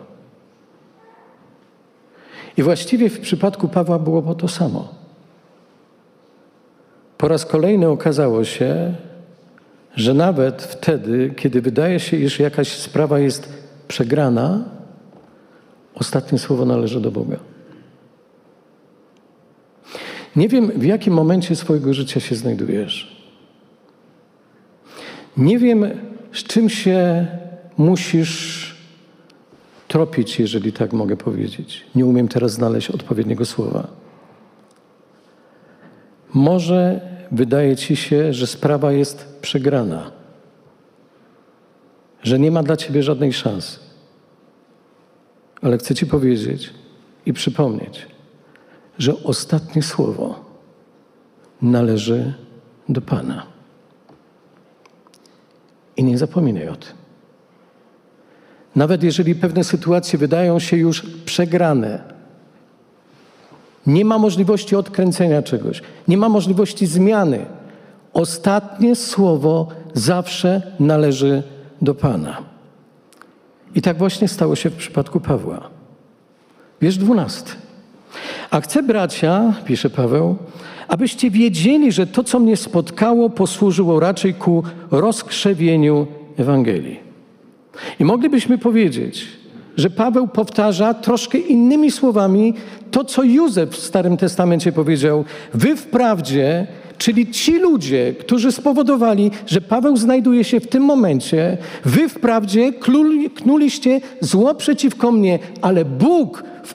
I 2.56 2.62
właściwie 2.62 3.10
w 3.10 3.20
przypadku 3.20 3.68
Pawła 3.68 3.98
było 3.98 4.34
to 4.34 4.48
samo. 4.48 4.88
Po 7.18 7.28
raz 7.28 7.46
kolejny 7.46 7.88
okazało 7.88 8.44
się, 8.44 8.94
że 9.96 10.14
nawet 10.14 10.62
wtedy, 10.62 11.32
kiedy 11.36 11.62
wydaje 11.62 12.00
się, 12.00 12.16
iż 12.16 12.38
jakaś 12.38 12.68
sprawa 12.68 13.18
jest 13.18 13.48
przegrana, 13.88 14.64
ostatnie 15.94 16.38
słowo 16.38 16.64
należy 16.64 17.00
do 17.00 17.10
Boga. 17.10 17.36
Nie 20.36 20.48
wiem, 20.48 20.70
w 20.70 20.84
jakim 20.84 21.14
momencie 21.14 21.56
swojego 21.56 21.94
życia 21.94 22.20
się 22.20 22.34
znajdujesz. 22.34 23.16
Nie 25.36 25.58
wiem, 25.58 25.84
z 26.32 26.42
czym 26.42 26.68
się 26.70 27.26
musisz 27.78 28.76
tropić, 29.88 30.40
jeżeli 30.40 30.72
tak 30.72 30.92
mogę 30.92 31.16
powiedzieć. 31.16 31.84
Nie 31.94 32.06
umiem 32.06 32.28
teraz 32.28 32.52
znaleźć 32.52 32.90
odpowiedniego 32.90 33.44
słowa. 33.44 33.86
Może 36.34 37.00
wydaje 37.32 37.76
ci 37.76 37.96
się, 37.96 38.32
że 38.32 38.46
sprawa 38.46 38.92
jest 38.92 39.38
przegrana, 39.42 40.10
że 42.22 42.38
nie 42.38 42.50
ma 42.50 42.62
dla 42.62 42.76
ciebie 42.76 43.02
żadnej 43.02 43.32
szansy. 43.32 43.78
Ale 45.62 45.78
chcę 45.78 45.94
ci 45.94 46.06
powiedzieć 46.06 46.74
i 47.26 47.32
przypomnieć, 47.32 48.06
że 48.98 49.22
ostatnie 49.24 49.82
słowo 49.82 50.44
należy 51.62 52.34
do 52.88 53.00
Pana. 53.00 53.46
I 55.96 56.04
nie 56.04 56.18
zapominaj 56.18 56.68
o 56.68 56.76
tym. 56.76 56.92
Nawet 58.76 59.02
jeżeli 59.02 59.34
pewne 59.34 59.64
sytuacje 59.64 60.18
wydają 60.18 60.58
się 60.58 60.76
już 60.76 61.02
przegrane, 61.24 62.15
nie 63.86 64.04
ma 64.04 64.18
możliwości 64.18 64.76
odkręcenia 64.76 65.42
czegoś, 65.42 65.82
nie 66.08 66.16
ma 66.16 66.28
możliwości 66.28 66.86
zmiany. 66.86 67.46
Ostatnie 68.12 68.96
słowo 68.96 69.68
zawsze 69.94 70.62
należy 70.80 71.42
do 71.82 71.94
Pana. 71.94 72.36
I 73.74 73.82
tak 73.82 73.98
właśnie 73.98 74.28
stało 74.28 74.56
się 74.56 74.70
w 74.70 74.76
przypadku 74.76 75.20
Pawła. 75.20 75.70
Wiersz 76.80 76.96
dwunasty. 76.96 77.52
A 78.50 78.60
chcę, 78.60 78.82
bracia, 78.82 79.54
pisze 79.64 79.90
Paweł, 79.90 80.36
abyście 80.88 81.30
wiedzieli, 81.30 81.92
że 81.92 82.06
to, 82.06 82.24
co 82.24 82.38
mnie 82.38 82.56
spotkało, 82.56 83.30
posłużyło 83.30 84.00
raczej 84.00 84.34
ku 84.34 84.62
rozkrzewieniu 84.90 86.06
Ewangelii. 86.36 87.00
I 88.00 88.04
moglibyśmy 88.04 88.58
powiedzieć, 88.58 89.26
że 89.76 89.90
Paweł 89.90 90.28
powtarza 90.28 90.94
troszkę 90.94 91.38
innymi 91.38 91.90
słowami 91.90 92.54
to, 92.90 93.04
co 93.04 93.22
Józef 93.22 93.70
w 93.70 93.76
Starym 93.76 94.16
Testamencie 94.16 94.72
powiedział. 94.72 95.24
Wy 95.54 95.76
wprawdzie, 95.76 96.66
czyli 96.98 97.30
ci 97.30 97.58
ludzie, 97.58 98.14
którzy 98.20 98.52
spowodowali, 98.52 99.30
że 99.46 99.60
Paweł 99.60 99.96
znajduje 99.96 100.44
się 100.44 100.60
w 100.60 100.68
tym 100.68 100.82
momencie, 100.82 101.58
wy 101.84 102.08
wprawdzie 102.08 102.72
knuliście 103.34 104.00
zło 104.20 104.54
przeciwko 104.54 105.12
mnie, 105.12 105.38
ale 105.62 105.84
Bóg 105.84 106.44
w, 106.64 106.74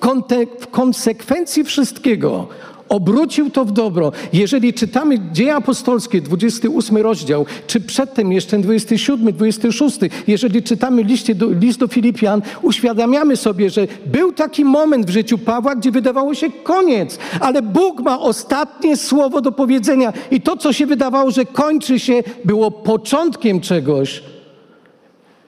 w 0.60 0.68
konsekwencji 0.68 1.64
wszystkiego 1.64 2.48
obrócił 2.92 3.50
to 3.50 3.66
w 3.66 3.72
dobro. 3.72 4.12
Jeżeli 4.34 4.74
czytamy 4.74 5.20
Dzieje 5.32 5.56
Apostolskie, 5.56 6.22
28 6.22 6.98
rozdział, 6.98 7.46
czy 7.68 7.80
przedtem 7.80 8.32
jeszcze 8.32 8.58
27, 8.58 9.34
26, 9.34 10.00
jeżeli 10.28 10.64
czytamy 10.64 11.04
liście 11.04 11.36
do, 11.36 11.50
list 11.50 11.80
do 11.80 11.88
Filipian, 11.88 12.42
uświadamiamy 12.62 13.38
sobie, 13.38 13.70
że 13.70 13.88
był 14.06 14.32
taki 14.34 14.66
moment 14.66 15.06
w 15.06 15.10
życiu 15.10 15.38
Pawła, 15.38 15.76
gdzie 15.76 15.92
wydawało 15.92 16.34
się 16.34 16.50
koniec, 16.64 17.18
ale 17.40 17.62
Bóg 17.62 18.00
ma 18.00 18.20
ostatnie 18.20 18.98
słowo 18.98 19.42
do 19.42 19.52
powiedzenia 19.52 20.14
i 20.32 20.42
to, 20.42 20.58
co 20.58 20.74
się 20.74 20.86
wydawało, 20.86 21.32
że 21.32 21.46
kończy 21.46 22.00
się, 22.00 22.24
było 22.46 22.72
początkiem 22.72 23.62
czegoś, 23.62 24.24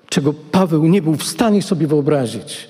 czego 0.09 0.33
Paweł 0.51 0.85
nie 0.85 1.01
był 1.01 1.15
w 1.15 1.23
stanie 1.23 1.61
sobie 1.61 1.87
wyobrazić, 1.87 2.67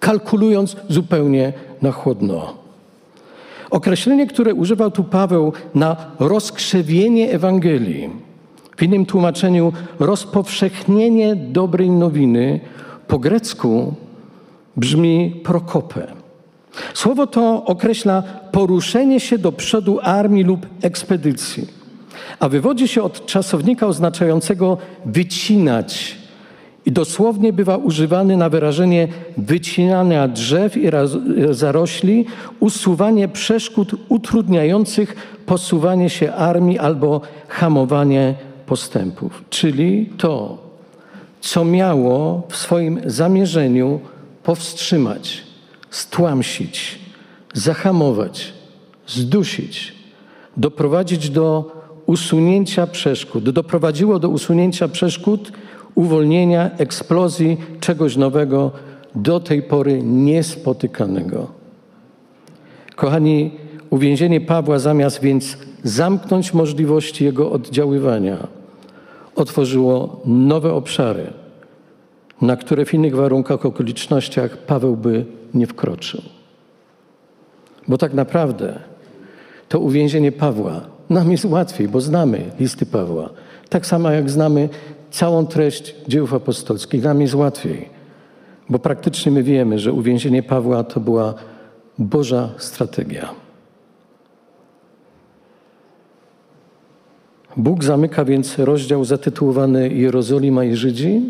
kalkulując 0.00 0.76
zupełnie 0.88 1.52
na 1.82 1.92
chłodno. 1.92 2.61
Określenie, 3.72 4.26
które 4.26 4.54
używał 4.54 4.90
tu 4.90 5.04
Paweł 5.04 5.52
na 5.74 5.96
rozkrzewienie 6.18 7.30
Ewangelii, 7.30 8.10
w 8.76 8.82
innym 8.82 9.06
tłumaczeniu 9.06 9.72
rozpowszechnienie 9.98 11.36
dobrej 11.36 11.90
nowiny, 11.90 12.60
po 13.08 13.18
grecku 13.18 13.94
brzmi 14.76 15.40
prokope. 15.44 16.06
Słowo 16.94 17.26
to 17.26 17.64
określa 17.64 18.22
poruszenie 18.52 19.20
się 19.20 19.38
do 19.38 19.52
przodu 19.52 19.98
armii 20.02 20.44
lub 20.44 20.66
ekspedycji, 20.82 21.66
a 22.40 22.48
wywodzi 22.48 22.88
się 22.88 23.02
od 23.02 23.26
czasownika 23.26 23.86
oznaczającego 23.86 24.78
wycinać 25.06 26.18
i 26.86 26.92
dosłownie 26.92 27.52
bywa 27.52 27.76
używany 27.76 28.36
na 28.36 28.48
wyrażenie 28.48 29.08
wycinania 29.36 30.28
drzew 30.28 30.76
i 30.76 30.90
zarośli, 31.50 32.26
usuwanie 32.60 33.28
przeszkód 33.28 33.94
utrudniających 34.08 35.16
posuwanie 35.46 36.10
się 36.10 36.32
armii 36.32 36.78
albo 36.78 37.20
hamowanie 37.48 38.34
postępów. 38.66 39.44
Czyli 39.50 40.10
to, 40.18 40.58
co 41.40 41.64
miało 41.64 42.42
w 42.48 42.56
swoim 42.56 43.00
zamierzeniu 43.06 44.00
powstrzymać, 44.42 45.42
stłamsić, 45.90 46.98
zahamować, 47.54 48.52
zdusić, 49.06 49.94
doprowadzić 50.56 51.30
do 51.30 51.72
usunięcia 52.06 52.86
przeszkód. 52.86 53.50
Doprowadziło 53.50 54.18
do 54.18 54.28
usunięcia 54.28 54.88
przeszkód, 54.88 55.52
uwolnienia, 55.94 56.70
eksplozji 56.78 57.56
czegoś 57.80 58.16
nowego, 58.16 58.70
do 59.14 59.40
tej 59.40 59.62
pory 59.62 60.02
niespotykanego. 60.02 61.46
Kochani, 62.96 63.50
uwięzienie 63.90 64.40
Pawła 64.40 64.78
zamiast 64.78 65.20
więc 65.20 65.56
zamknąć 65.84 66.54
możliwości 66.54 67.24
jego 67.24 67.52
oddziaływania, 67.52 68.46
otworzyło 69.36 70.20
nowe 70.24 70.72
obszary, 70.72 71.26
na 72.40 72.56
które 72.56 72.84
w 72.84 72.94
innych 72.94 73.16
warunkach, 73.16 73.66
okolicznościach 73.66 74.56
Paweł 74.56 74.96
by 74.96 75.24
nie 75.54 75.66
wkroczył. 75.66 76.22
Bo 77.88 77.98
tak 77.98 78.14
naprawdę 78.14 78.78
to 79.68 79.80
uwięzienie 79.80 80.32
Pawła 80.32 80.80
nam 81.10 81.32
jest 81.32 81.44
łatwiej, 81.44 81.88
bo 81.88 82.00
znamy 82.00 82.50
listy 82.60 82.86
Pawła. 82.86 83.30
Tak 83.68 83.86
samo 83.86 84.10
jak 84.10 84.30
znamy 84.30 84.68
całą 85.12 85.46
treść 85.46 85.94
dzieł 86.08 86.26
apostolskich, 86.32 87.02
nam 87.02 87.20
jest 87.20 87.34
łatwiej. 87.34 87.88
Bo 88.68 88.78
praktycznie 88.78 89.32
my 89.32 89.42
wiemy, 89.42 89.78
że 89.78 89.92
uwięzienie 89.92 90.42
Pawła 90.42 90.84
to 90.84 91.00
była 91.00 91.34
Boża 91.98 92.48
strategia. 92.58 93.28
Bóg 97.56 97.84
zamyka 97.84 98.24
więc 98.24 98.58
rozdział 98.58 99.04
zatytułowany 99.04 99.88
Jerozolima 99.88 100.64
i 100.64 100.76
Żydzi, 100.76 101.22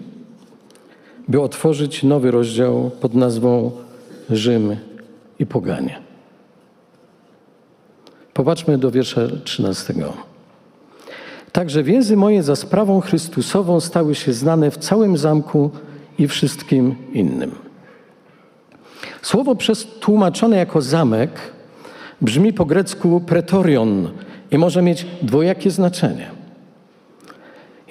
by 1.28 1.40
otworzyć 1.40 2.02
nowy 2.02 2.30
rozdział 2.30 2.90
pod 3.00 3.14
nazwą 3.14 3.70
Rzym 4.30 4.76
i 5.38 5.46
Poganie. 5.46 5.98
Popatrzmy 8.34 8.78
do 8.78 8.90
wiersza 8.90 9.20
13. 9.44 9.94
Także 11.52 11.82
więzy 11.82 12.16
moje 12.16 12.42
za 12.42 12.56
sprawą 12.56 13.00
Chrystusową 13.00 13.80
stały 13.80 14.14
się 14.14 14.32
znane 14.32 14.70
w 14.70 14.76
całym 14.78 15.16
zamku 15.16 15.70
i 16.18 16.28
wszystkim 16.28 16.94
innym. 17.12 17.50
Słowo 19.22 19.54
przetłumaczone 19.54 20.56
jako 20.56 20.82
zamek 20.82 21.30
brzmi 22.20 22.52
po 22.52 22.64
grecku 22.64 23.20
pretorion 23.20 24.10
i 24.50 24.58
może 24.58 24.82
mieć 24.82 25.06
dwojakie 25.22 25.70
znaczenie. 25.70 26.30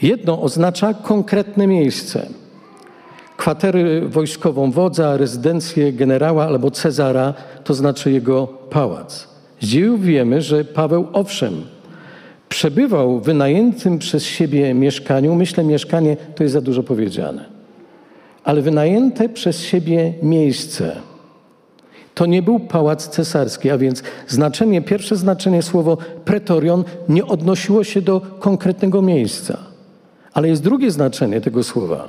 Jedno 0.02 0.42
oznacza 0.42 0.94
konkretne 0.94 1.68
miejsce, 1.68 2.28
kwatery 3.38 4.02
wojskową 4.08 4.72
wodza, 4.72 5.18
rezydencję 5.18 5.94
generała 5.94 6.46
albo 6.46 6.72
Cezara, 6.72 7.34
to 7.64 7.74
znaczy 7.74 8.12
jego 8.12 8.48
pałac. 8.48 9.28
Z 9.60 9.68
dziejów 9.68 10.02
wiemy, 10.02 10.42
że 10.42 10.66
Paweł 10.66 11.08
owszem, 11.14 11.64
przebywał 12.52 13.20
w 13.20 13.24
wynajętym 13.24 14.00
przez 14.00 14.24
siebie 14.24 14.74
mieszkaniu. 14.74 15.36
Myślę, 15.36 15.64
mieszkanie 15.64 16.18
to 16.36 16.44
jest 16.44 16.54
za 16.54 16.62
dużo 16.62 16.84
powiedziane. 16.84 17.46
Ale 18.44 18.62
wynajęte 18.62 19.30
przez 19.30 19.62
siebie 19.62 20.14
miejsce. 20.24 20.96
To 22.16 22.26
nie 22.26 22.42
był 22.42 22.60
pałac 22.60 23.08
cesarski, 23.08 23.70
a 23.70 23.78
więc 23.78 24.04
znaczenie, 24.28 24.82
pierwsze 24.82 25.16
znaczenie 25.16 25.62
słowo 25.62 25.98
pretorion 26.26 26.84
nie 27.10 27.26
odnosiło 27.26 27.84
się 27.84 28.02
do 28.02 28.22
konkretnego 28.40 29.02
miejsca. 29.02 29.58
Ale 30.34 30.48
jest 30.48 30.64
drugie 30.64 30.92
znaczenie 30.92 31.42
tego 31.42 31.64
słowa, 31.64 32.08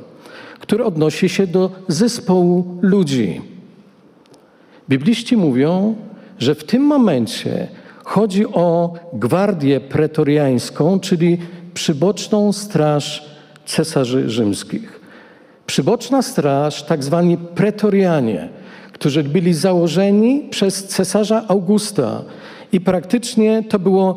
które 0.61 0.85
odnosi 0.85 1.29
się 1.29 1.47
do 1.47 1.71
zespołu 1.89 2.79
ludzi. 2.81 3.41
Bibliści 4.89 5.37
mówią, 5.37 5.95
że 6.39 6.55
w 6.55 6.65
tym 6.65 6.83
momencie 6.83 7.69
chodzi 8.05 8.47
o 8.47 8.95
gwardię 9.13 9.81
pretoriańską, 9.81 11.01
czyli 11.01 11.39
przyboczną 11.75 12.53
straż 12.53 13.25
cesarzy 13.67 14.31
rzymskich. 14.31 15.01
Przyboczna 15.67 16.23
straż, 16.23 16.83
tak 16.83 17.05
zwani 17.05 17.37
pretorianie, 17.37 18.49
którzy 18.93 19.25
byli 19.25 19.55
założeni 19.55 20.49
przez 20.51 20.85
cesarza 20.85 21.45
Augusta 21.49 22.23
i 22.73 22.81
praktycznie 22.81 23.63
to 23.69 23.79
było 23.79 24.17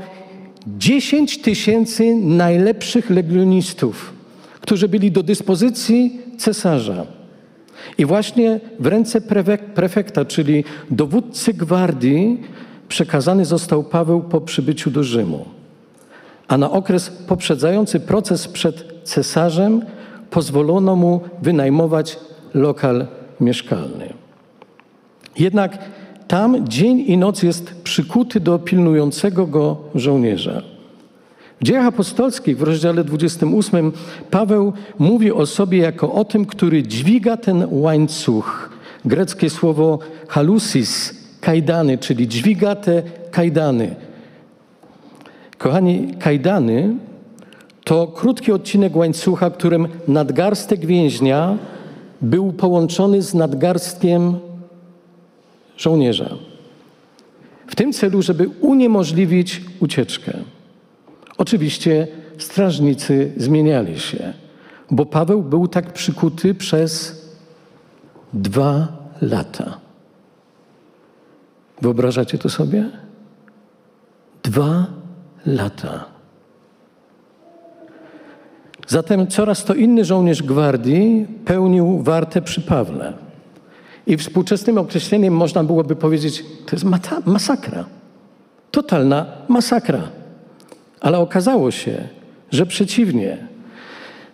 10 0.68 1.42
tysięcy 1.42 2.16
najlepszych 2.16 3.10
legionistów, 3.10 4.14
którzy 4.62 4.88
byli 4.88 5.12
do 5.12 5.24
dyspozycji 5.24 6.20
cesarza. 6.38 7.06
I 7.98 8.06
właśnie 8.06 8.60
w 8.80 8.86
ręce 8.86 9.22
prefekta, 9.76 10.26
czyli 10.26 10.64
dowódcy 10.92 11.54
gwardii, 11.54 12.42
przekazany 12.88 13.46
został 13.46 13.84
Paweł 13.84 14.22
po 14.22 14.42
przybyciu 14.42 14.92
do 14.92 15.04
Rzymu. 15.04 15.46
A 16.48 16.58
na 16.58 16.72
okres 16.72 17.10
poprzedzający 17.10 18.00
proces 18.00 18.48
przed 18.48 18.86
cesarzem 19.04 19.82
pozwolono 20.30 20.96
mu 20.96 21.22
wynajmować 21.42 22.20
lokal 22.54 23.08
mieszkalny. 23.40 24.14
Jednak 25.40 25.78
tam 26.28 26.68
dzień 26.68 27.00
i 27.08 27.18
noc 27.18 27.44
jest 27.44 27.82
przykuty 27.84 28.40
do 28.40 28.60
pilnującego 28.60 29.48
go 29.48 29.78
żołnierza. 29.96 30.62
W 31.62 31.64
dziejach 31.64 31.86
apostolskich 31.86 32.58
w 32.58 32.64
rozdziale 32.64 33.04
28 33.04 33.92
Paweł 34.32 34.74
mówi 35.00 35.32
o 35.32 35.46
sobie 35.46 35.78
jako 35.78 36.14
o 36.14 36.26
tym, 36.26 36.46
który 36.46 36.84
dźwiga 36.84 37.38
ten 37.38 37.68
łańcuch. 37.72 38.70
Greckie 39.06 39.50
słowo 39.50 40.00
halusis, 40.28 41.25
kajdany, 41.46 41.98
czyli 41.98 42.28
dźwiga 42.28 42.76
te 42.76 43.04
kajdany. 43.32 43.96
Kochani, 45.58 46.14
kajdany 46.20 46.96
to 47.84 48.08
krótki 48.08 48.52
odcinek 48.52 48.96
łańcucha, 48.96 49.50
którym 49.50 49.88
nadgarstek 50.08 50.86
więźnia 50.86 51.58
był 52.22 52.54
połączony 52.54 53.22
z 53.22 53.34
nadgarstkiem 53.34 54.40
żołnierza. 55.78 56.30
W 57.68 57.76
tym 57.76 57.94
celu, 57.94 58.22
żeby 58.22 58.50
uniemożliwić 58.62 59.62
ucieczkę. 59.80 60.34
Oczywiście 61.38 62.08
strażnicy 62.38 63.32
zmieniali 63.38 64.00
się, 64.00 64.34
bo 64.92 65.06
Paweł 65.06 65.44
był 65.44 65.68
tak 65.68 65.94
przykuty 65.94 66.56
przez 66.56 67.22
dwa 68.34 68.88
lata. 69.22 69.85
Wyobrażacie 71.82 72.38
to 72.38 72.50
sobie? 72.50 72.90
Dwa 74.44 74.86
lata. 75.46 76.06
Zatem 78.88 79.28
coraz 79.28 79.64
to 79.64 79.74
inny 79.74 80.06
żołnierz 80.06 80.44
gwardii 80.44 81.28
pełnił 81.46 82.02
wartę 82.02 82.42
przy 82.42 82.62
Pawle. 82.62 83.14
I 84.08 84.18
współczesnym 84.18 84.78
określeniem 84.78 85.34
można 85.34 85.64
byłoby 85.64 85.96
powiedzieć, 85.96 86.46
to 86.66 86.76
jest 86.76 86.86
masakra. 87.26 87.86
Totalna 88.72 89.26
masakra. 89.48 90.02
Ale 91.02 91.20
okazało 91.20 91.72
się, 91.72 92.08
że 92.52 92.66
przeciwnie, 92.66 93.48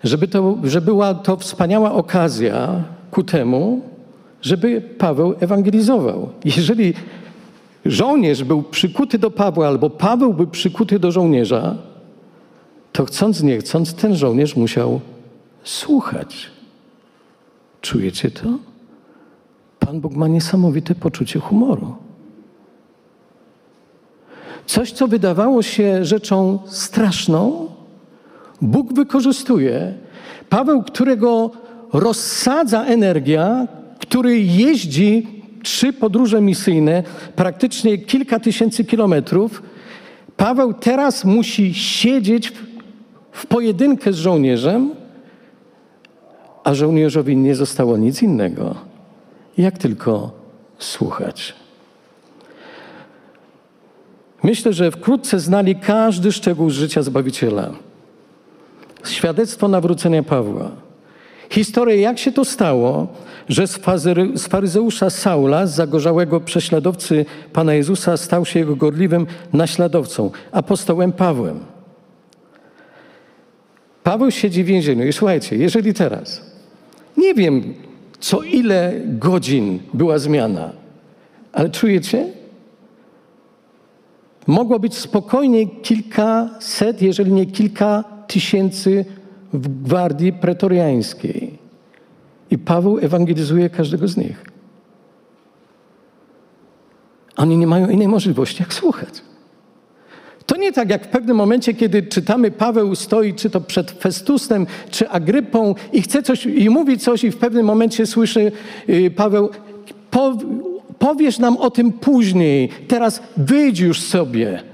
żeby 0.03 0.27
to, 0.27 0.57
że 0.63 0.81
była 0.81 1.13
to 1.13 1.37
wspaniała 1.37 1.91
okazja 1.91 2.83
ku 3.11 3.23
temu, 3.23 3.81
żeby 4.41 4.81
Paweł 4.97 5.35
ewangelizował. 5.39 6.29
Jeżeli 6.45 6.93
żołnierz 7.85 8.43
był 8.43 8.63
przykuty 8.63 9.19
do 9.19 9.31
Pawła 9.31 9.67
albo 9.67 9.89
Paweł 9.89 10.33
był 10.33 10.47
przykuty 10.47 10.99
do 10.99 11.11
żołnierza, 11.11 11.75
to 12.91 13.05
chcąc 13.05 13.43
nie 13.43 13.57
chcąc 13.57 13.93
ten 13.93 14.15
żołnierz 14.15 14.55
musiał 14.55 15.01
słuchać. 15.63 16.49
Czujecie 17.81 18.31
to? 18.31 18.49
Pan 19.79 20.01
Bóg 20.01 20.15
ma 20.15 20.27
niesamowite 20.27 20.95
poczucie 20.95 21.39
humoru. 21.39 21.95
Coś, 24.65 24.91
co 24.91 25.07
wydawało 25.07 25.61
się 25.61 26.05
rzeczą 26.05 26.59
straszną, 26.65 27.67
Bóg 28.61 28.93
wykorzystuje. 28.93 29.93
Paweł, 30.49 30.83
którego 30.83 31.51
rozsadza 31.93 32.83
energia, 32.83 33.67
który 33.99 34.39
jeździ 34.39 35.40
trzy 35.63 35.93
podróże 35.93 36.41
misyjne, 36.41 37.03
praktycznie 37.35 37.97
kilka 37.97 38.39
tysięcy 38.39 38.85
kilometrów, 38.85 39.63
Paweł 40.37 40.73
teraz 40.73 41.25
musi 41.25 41.73
siedzieć 41.73 42.53
w, 43.31 43.45
pojedynkę 43.45 44.13
z 44.13 44.15
żołnierzem, 44.15 44.91
a 46.63 46.73
żołnierzowi 46.73 47.37
nie 47.37 47.55
zostało 47.55 47.97
nic 47.97 48.21
innego, 48.23 48.75
jak 49.57 49.77
tylko 49.77 50.31
słuchać. 50.79 51.53
Myślę, 54.43 54.73
że 54.73 54.91
wkrótce 54.91 55.39
znali 55.39 55.75
każdy 55.75 56.31
szczegół 56.31 56.69
życia 56.69 57.01
Zbawiciela. 57.01 57.71
Świadectwo 59.05 59.67
nawrócenia 59.67 60.23
Pawła. 60.23 60.71
Historię, 61.49 61.97
jak 61.97 62.19
się 62.19 62.31
to 62.31 62.45
stało, 62.45 63.07
że 63.49 63.67
z 64.35 64.47
faryzeusza 64.47 65.09
Saula, 65.09 65.67
zagorzałego 65.67 66.39
prześladowcy 66.39 67.25
Pana 67.53 67.73
Jezusa, 67.73 68.17
stał 68.17 68.45
się 68.45 68.59
jego 68.59 68.75
gorliwym 68.75 69.27
naśladowcą, 69.53 70.31
apostołem 70.51 71.11
Pawłem. 71.11 71.59
Paweł 74.03 74.31
siedzi 74.31 74.63
w 74.63 74.67
więzieniu 74.67 75.07
i 75.07 75.13
słuchajcie, 75.13 75.55
jeżeli 75.55 75.93
teraz, 75.93 76.41
nie 77.17 77.33
wiem 77.33 77.73
co 78.19 78.43
ile 78.43 78.93
godzin 79.05 79.79
była 79.93 80.19
zmiana, 80.19 80.71
ale 81.53 81.69
czujecie? 81.69 82.27
Mogło 84.47 84.79
być 84.79 84.97
spokojnie 84.97 85.67
kilkaset, 85.67 87.01
jeżeli 87.01 87.31
nie 87.31 87.45
kilka 87.45 88.03
tysięcy 88.27 89.05
w 89.53 89.83
gwardii 89.83 90.33
pretoriańskiej. 90.33 91.60
I 92.51 92.57
Paweł 92.57 92.97
ewangelizuje 93.01 93.69
każdego 93.69 94.07
z 94.07 94.17
nich. 94.17 94.45
Oni 97.37 97.57
nie 97.57 97.67
mają 97.67 97.89
innej 97.89 98.07
możliwości, 98.07 98.63
jak 98.63 98.73
słuchać. 98.73 99.09
To 100.45 100.57
nie 100.57 100.71
tak 100.71 100.89
jak 100.89 101.05
w 101.05 101.09
pewnym 101.09 101.37
momencie, 101.37 101.73
kiedy 101.73 102.03
czytamy, 102.03 102.51
Paweł 102.51 102.95
stoi, 102.95 103.33
czy 103.33 103.49
to 103.49 103.61
przed 103.61 103.91
Festusem, 103.91 104.67
czy 104.89 105.09
Agrypą 105.09 105.75
i 105.93 106.01
chce 106.01 106.23
coś, 106.23 106.45
i 106.45 106.69
mówi 106.69 106.97
coś, 106.97 107.23
i 107.23 107.31
w 107.31 107.37
pewnym 107.37 107.65
momencie 107.65 108.05
słyszy 108.05 108.51
y, 108.89 109.11
Paweł, 109.11 109.49
powiesz 110.99 111.39
nam 111.39 111.57
o 111.57 111.71
tym 111.71 111.91
później, 111.91 112.69
teraz 112.87 113.23
wyjdź 113.37 113.79
już 113.79 114.01
sobie. 114.01 114.70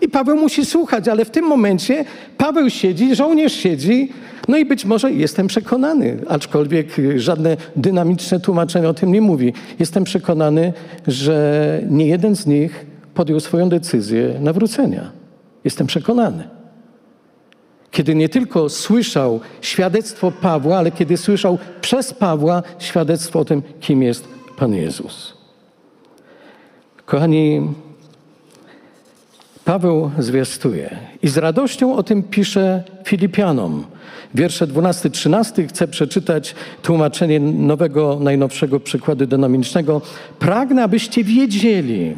I 0.00 0.08
Paweł 0.08 0.36
musi 0.36 0.64
słuchać, 0.64 1.08
ale 1.08 1.24
w 1.24 1.30
tym 1.30 1.44
momencie 1.44 2.04
Paweł 2.38 2.70
siedzi, 2.70 3.14
żołnierz 3.14 3.52
siedzi, 3.52 4.12
no 4.48 4.56
i 4.56 4.64
być 4.64 4.84
może 4.84 5.12
jestem 5.12 5.46
przekonany, 5.46 6.18
aczkolwiek 6.28 6.86
żadne 7.16 7.56
dynamiczne 7.76 8.40
tłumaczenie 8.40 8.88
o 8.88 8.94
tym 8.94 9.12
nie 9.12 9.20
mówi. 9.20 9.52
Jestem 9.78 10.04
przekonany, 10.04 10.72
że 11.06 11.80
nie 11.90 12.06
jeden 12.06 12.36
z 12.36 12.46
nich 12.46 12.86
podjął 13.14 13.40
swoją 13.40 13.68
decyzję 13.68 14.34
nawrócenia. 14.40 15.10
Jestem 15.64 15.86
przekonany. 15.86 16.48
Kiedy 17.90 18.14
nie 18.14 18.28
tylko 18.28 18.68
słyszał 18.68 19.40
świadectwo 19.60 20.30
Pawła, 20.30 20.78
ale 20.78 20.90
kiedy 20.90 21.16
słyszał 21.16 21.58
przez 21.80 22.14
Pawła 22.14 22.62
świadectwo 22.78 23.40
o 23.40 23.44
tym, 23.44 23.62
kim 23.80 24.02
jest 24.02 24.28
Pan 24.56 24.74
Jezus. 24.74 25.34
Kochani, 27.06 27.62
Paweł 29.68 30.10
zwiastuje 30.18 30.96
i 31.22 31.28
z 31.28 31.36
radością 31.36 31.96
o 31.96 32.02
tym 32.02 32.22
pisze 32.22 32.82
Filipianom. 33.04 33.84
Wiersze 34.34 34.66
12-13 34.66 35.68
chcę 35.68 35.88
przeczytać 35.88 36.54
tłumaczenie 36.82 37.40
nowego, 37.40 38.18
najnowszego 38.20 38.80
przykładu 38.80 39.26
dynamicznego. 39.26 40.02
Pragnę, 40.38 40.82
abyście 40.82 41.24
wiedzieli, 41.24 42.16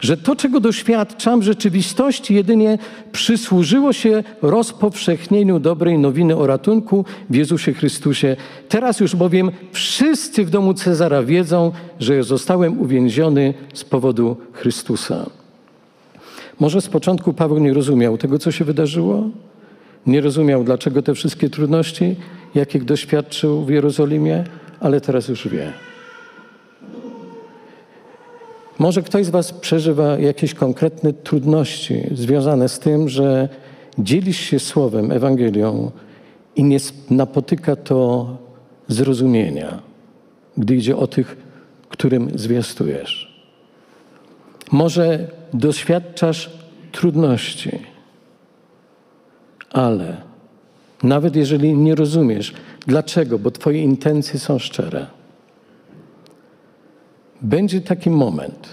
że 0.00 0.16
to, 0.16 0.36
czego 0.36 0.60
doświadczam 0.60 1.40
w 1.40 1.42
rzeczywistości, 1.42 2.34
jedynie 2.34 2.78
przysłużyło 3.12 3.92
się 3.92 4.24
rozpowszechnieniu 4.42 5.58
dobrej 5.58 5.98
nowiny 5.98 6.36
o 6.36 6.46
ratunku 6.46 7.04
w 7.30 7.34
Jezusie 7.34 7.72
Chrystusie. 7.72 8.36
Teraz 8.68 9.00
już 9.00 9.16
bowiem 9.16 9.50
wszyscy 9.72 10.44
w 10.44 10.50
domu 10.50 10.74
Cezara 10.74 11.22
wiedzą, 11.22 11.72
że 12.00 12.22
zostałem 12.22 12.80
uwięziony 12.80 13.54
z 13.74 13.84
powodu 13.84 14.36
Chrystusa. 14.52 15.41
Może 16.60 16.80
z 16.80 16.88
początku 16.88 17.32
Paweł 17.32 17.58
nie 17.58 17.74
rozumiał 17.74 18.18
tego, 18.18 18.38
co 18.38 18.52
się 18.52 18.64
wydarzyło? 18.64 19.24
Nie 20.06 20.20
rozumiał, 20.20 20.64
dlaczego 20.64 21.02
te 21.02 21.14
wszystkie 21.14 21.50
trudności, 21.50 22.16
jakich 22.54 22.84
doświadczył 22.84 23.64
w 23.64 23.70
Jerozolimie, 23.70 24.44
ale 24.80 25.00
teraz 25.00 25.28
już 25.28 25.48
wie. 25.48 25.72
Może 28.78 29.02
ktoś 29.02 29.26
z 29.26 29.30
Was 29.30 29.52
przeżywa 29.52 30.18
jakieś 30.18 30.54
konkretne 30.54 31.12
trudności 31.12 32.02
związane 32.14 32.68
z 32.68 32.78
tym, 32.78 33.08
że 33.08 33.48
dzielisz 33.98 34.40
się 34.40 34.58
Słowem, 34.58 35.12
Ewangelią 35.12 35.90
i 36.56 36.64
nie 36.64 36.78
napotyka 37.10 37.76
to 37.76 38.28
zrozumienia, 38.88 39.82
gdy 40.56 40.76
idzie 40.76 40.96
o 40.96 41.06
tych, 41.06 41.36
którym 41.88 42.38
zwiastujesz. 42.38 43.44
Może 44.72 45.28
doświadczasz 45.52 46.50
trudności, 46.92 47.78
ale 49.70 50.16
nawet 51.02 51.36
jeżeli 51.36 51.74
nie 51.74 51.94
rozumiesz, 51.94 52.52
dlaczego, 52.86 53.38
bo 53.38 53.50
Twoje 53.50 53.82
intencje 53.82 54.40
są 54.40 54.58
szczere, 54.58 55.06
będzie 57.42 57.80
taki 57.80 58.10
moment, 58.10 58.68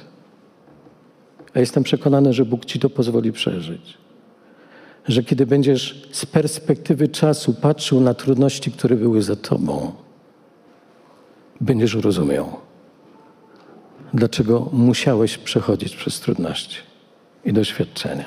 a 1.54 1.60
jestem 1.60 1.84
przekonany, 1.84 2.34
że 2.34 2.46
Bóg 2.46 2.66
Ci 2.66 2.80
to 2.80 2.90
pozwoli 2.90 3.32
przeżyć, 3.32 3.98
że 5.08 5.24
kiedy 5.24 5.46
będziesz 5.46 6.10
z 6.12 6.26
perspektywy 6.26 7.08
czasu 7.08 7.54
patrzył 7.54 8.02
na 8.02 8.14
trudności, 8.14 8.72
które 8.72 8.96
były 8.96 9.22
za 9.22 9.36
Tobą, 9.36 9.92
będziesz 11.62 11.94
rozumiał 11.94 12.69
dlaczego 14.14 14.70
musiałeś 14.74 15.38
przechodzić 15.38 15.96
przez 15.96 16.20
trudności 16.20 16.78
i 17.46 17.54
doświadczenia. 17.54 18.26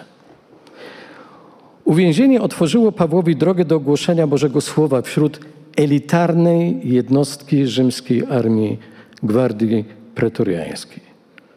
Uwięzienie 1.84 2.42
otworzyło 2.42 2.92
Pawłowi 2.92 3.36
drogę 3.36 3.64
do 3.64 3.76
ogłoszenia 3.76 4.26
Bożego 4.26 4.60
Słowa 4.60 5.02
wśród 5.02 5.40
elitarnej 5.76 6.80
jednostki 6.84 7.66
rzymskiej 7.66 8.24
armii 8.30 8.78
Gwardii 9.22 9.84
Pretoriańskiej. 10.14 11.00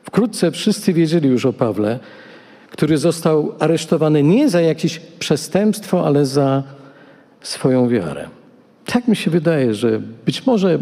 Wkrótce 0.04 0.52
wszyscy 0.52 0.94
wiedzieli 0.94 1.30
już 1.30 1.46
o 1.46 1.54
Pawle, 1.54 2.00
który 2.72 2.98
został 2.98 3.54
aresztowany 3.60 4.24
nie 4.24 4.50
za 4.50 4.62
jakieś 4.62 5.00
przestępstwo, 5.00 6.08
ale 6.08 6.26
za 6.26 6.64
swoją 7.42 7.90
wiarę. 7.90 8.28
Tak 8.86 9.08
mi 9.08 9.16
się 9.16 9.32
wydaje, 9.32 9.74
że 9.74 10.00
być 10.26 10.46
może, 10.46 10.80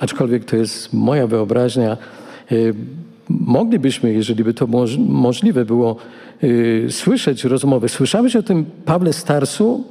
aczkolwiek 0.00 0.44
to 0.44 0.56
jest 0.56 0.92
moja 0.92 1.26
wyobraźnia, 1.26 1.96
moglibyśmy, 3.28 4.12
jeżeli 4.12 4.44
by 4.44 4.54
to 4.54 4.66
możliwe 4.98 5.64
było, 5.64 5.96
y, 6.44 6.86
słyszeć 6.90 7.44
rozmowy. 7.44 7.88
Słyszałeś 7.88 8.36
o 8.36 8.42
tym 8.42 8.64
Pawle 8.84 9.12
Starsu? 9.12 9.84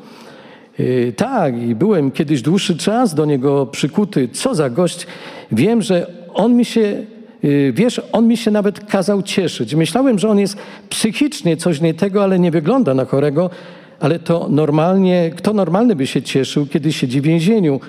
Y, 0.80 1.14
tak, 1.18 1.62
i 1.62 1.76
byłem 1.76 2.12
kiedyś 2.12 2.42
dłuższy 2.42 2.78
czas 2.78 3.16
do 3.16 3.26
niego 3.26 3.66
przykuty. 3.66 4.30
Co 4.32 4.56
za 4.56 4.70
gość. 4.70 5.08
Wiem, 5.52 5.82
że 5.82 6.12
on 6.34 6.56
mi 6.56 6.66
się, 6.66 7.06
wiesz, 7.74 8.02
on 8.12 8.28
mi 8.28 8.38
się 8.38 8.52
nawet 8.52 8.80
kazał 8.80 9.22
cieszyć. 9.22 9.76
Myślałem, 9.76 10.20
że 10.20 10.30
on 10.30 10.40
jest 10.40 10.58
psychicznie 10.90 11.58
coś 11.58 11.82
nie 11.82 11.94
tego, 11.94 12.24
ale 12.24 12.40
nie 12.40 12.52
wygląda 12.52 12.94
na 12.94 13.06
chorego. 13.06 13.50
Ale 14.00 14.20
to 14.20 14.48
normalnie, 14.50 15.32
kto 15.36 15.54
normalny 15.54 15.96
by 15.96 16.08
się 16.08 16.22
cieszył, 16.22 16.66
kiedy 16.66 16.94
siedzi 16.94 17.22
w 17.22 17.24
więzieniu? 17.24 17.80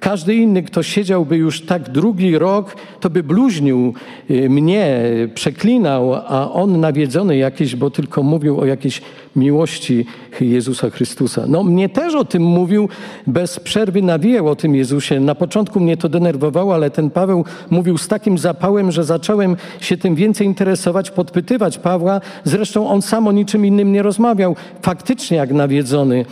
Każdy 0.00 0.34
inny, 0.34 0.62
kto 0.62 0.82
siedziałby 0.82 1.36
już 1.36 1.60
tak 1.60 1.88
drugi 1.88 2.38
rok, 2.38 2.76
to 3.00 3.10
by 3.10 3.22
bluźnił 3.22 3.94
y, 4.30 4.50
mnie, 4.50 5.02
przeklinał, 5.34 6.14
a 6.14 6.52
on 6.52 6.80
nawiedzony 6.80 7.36
jakiś, 7.36 7.76
bo 7.76 7.90
tylko 7.90 8.22
mówił 8.22 8.60
o 8.60 8.64
jakiejś 8.64 9.02
miłości 9.36 10.06
Jezusa 10.40 10.90
Chrystusa. 10.90 11.44
No 11.48 11.62
mnie 11.62 11.88
też 11.88 12.14
o 12.14 12.24
tym 12.24 12.42
mówił, 12.42 12.88
bez 13.26 13.60
przerwy 13.60 14.02
nawijał 14.02 14.48
o 14.48 14.56
tym 14.56 14.74
Jezusie. 14.74 15.20
Na 15.20 15.34
początku 15.34 15.80
mnie 15.80 15.96
to 15.96 16.08
denerwowało, 16.08 16.74
ale 16.74 16.90
ten 16.90 17.10
Paweł 17.10 17.44
mówił 17.70 17.98
z 17.98 18.08
takim 18.08 18.38
zapałem, 18.38 18.92
że 18.92 19.04
zacząłem 19.04 19.56
się 19.80 19.96
tym 19.96 20.14
więcej 20.14 20.46
interesować, 20.46 21.10
podpytywać 21.10 21.78
Pawła. 21.78 22.20
Zresztą 22.44 22.88
on 22.88 23.02
sam 23.02 23.28
o 23.28 23.32
niczym 23.32 23.66
innym 23.66 23.92
nie 23.92 24.02
rozmawiał. 24.02 24.56
Faktycznie 24.82 25.36
jak 25.36 25.52
nawiedzony. 25.52 26.24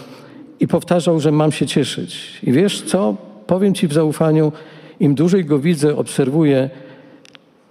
I 0.60 0.68
powtarzał, 0.68 1.20
że 1.20 1.32
mam 1.32 1.52
się 1.52 1.66
cieszyć. 1.66 2.40
I 2.42 2.52
wiesz 2.52 2.82
co? 2.82 3.27
Powiem 3.48 3.74
Ci 3.74 3.88
w 3.88 3.92
zaufaniu, 3.92 4.52
im 5.00 5.14
dłużej 5.14 5.44
go 5.44 5.58
widzę, 5.58 5.96
obserwuję, 5.96 6.70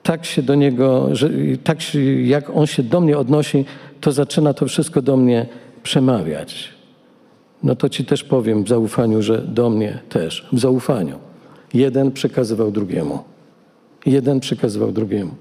tak 0.03 0.25
się 0.25 0.41
do 0.41 0.55
niego, 0.55 1.15
że, 1.15 1.29
tak 1.63 1.81
się, 1.81 1.99
jak 2.23 2.49
on 2.49 2.67
się 2.67 2.83
do 2.83 3.01
mnie 3.01 3.17
odnosi, 3.17 3.65
to 4.01 4.11
zaczyna 4.11 4.53
to 4.53 4.65
wszystko 4.67 5.01
do 5.01 5.17
mnie 5.17 5.45
przemawiać. 5.83 6.69
No 7.63 7.75
to 7.75 7.89
Ci 7.89 8.05
też 8.05 8.23
powiem 8.23 8.63
w 8.63 8.67
zaufaniu, 8.67 9.21
że 9.21 9.41
do 9.41 9.69
mnie 9.69 9.99
też, 10.09 10.47
w 10.51 10.59
zaufaniu. 10.59 11.19
Jeden 11.73 12.11
przekazywał 12.11 12.71
drugiemu. 12.71 13.19
Jeden 14.05 14.39
przekazywał 14.39 14.91
drugiemu. 14.91 15.31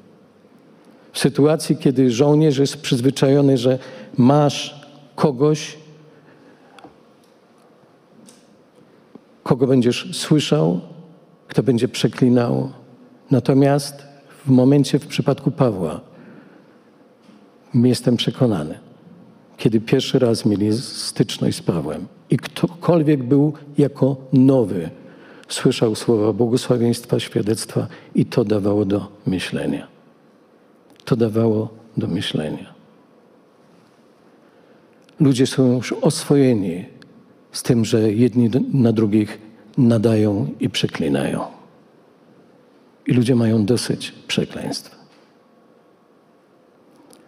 W 1.12 1.18
sytuacji, 1.18 1.76
kiedy 1.76 2.10
żołnierz 2.10 2.58
jest 2.58 2.76
przyzwyczajony, 2.82 3.58
że 3.58 3.78
masz 4.18 4.80
kogoś, 5.14 5.76
kogo 9.46 9.66
będziesz 9.66 10.16
słyszał, 10.16 10.80
kto 11.48 11.62
będzie 11.62 11.88
przeklinał. 11.88 12.70
Natomiast 13.30 14.06
w 14.46 14.50
momencie, 14.50 14.98
w 14.98 15.06
przypadku 15.06 15.50
Pawła, 15.50 16.00
jestem 17.74 18.16
przekonany, 18.16 18.78
kiedy 19.56 19.80
pierwszy 19.80 20.18
raz 20.18 20.46
mieli 20.46 20.78
styczność 20.78 21.56
z 21.56 21.62
Pawłem 21.62 22.06
i 22.30 22.36
ktokolwiek 22.36 23.22
był 23.22 23.52
jako 23.78 24.16
nowy, 24.32 24.90
słyszał 25.48 25.94
słowa 25.94 26.32
błogosławieństwa, 26.32 27.20
świadectwa 27.20 27.86
i 28.14 28.26
to 28.26 28.44
dawało 28.44 28.84
do 28.84 29.08
myślenia. 29.26 29.86
To 31.04 31.16
dawało 31.16 31.68
do 31.96 32.06
myślenia. 32.06 32.74
Ludzie 35.20 35.46
są 35.46 35.72
już 35.72 35.92
oswojeni 35.92 36.95
z 37.52 37.62
tym, 37.62 37.84
że 37.84 38.12
jedni 38.12 38.50
na 38.72 38.92
drugich 38.92 39.38
nadają 39.78 40.48
i 40.60 40.70
przeklinają. 40.70 41.40
I 43.06 43.12
ludzie 43.12 43.34
mają 43.34 43.64
dosyć 43.64 44.12
przekleństw. 44.26 44.96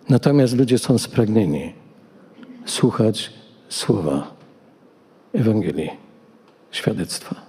Natomiast 0.09 0.57
ludzie 0.57 0.79
są 0.79 0.99
spragnieni 0.99 1.73
słuchać 2.67 3.33
słowa 3.69 4.35
Ewangelii, 5.33 5.91
świadectwa. 6.71 7.49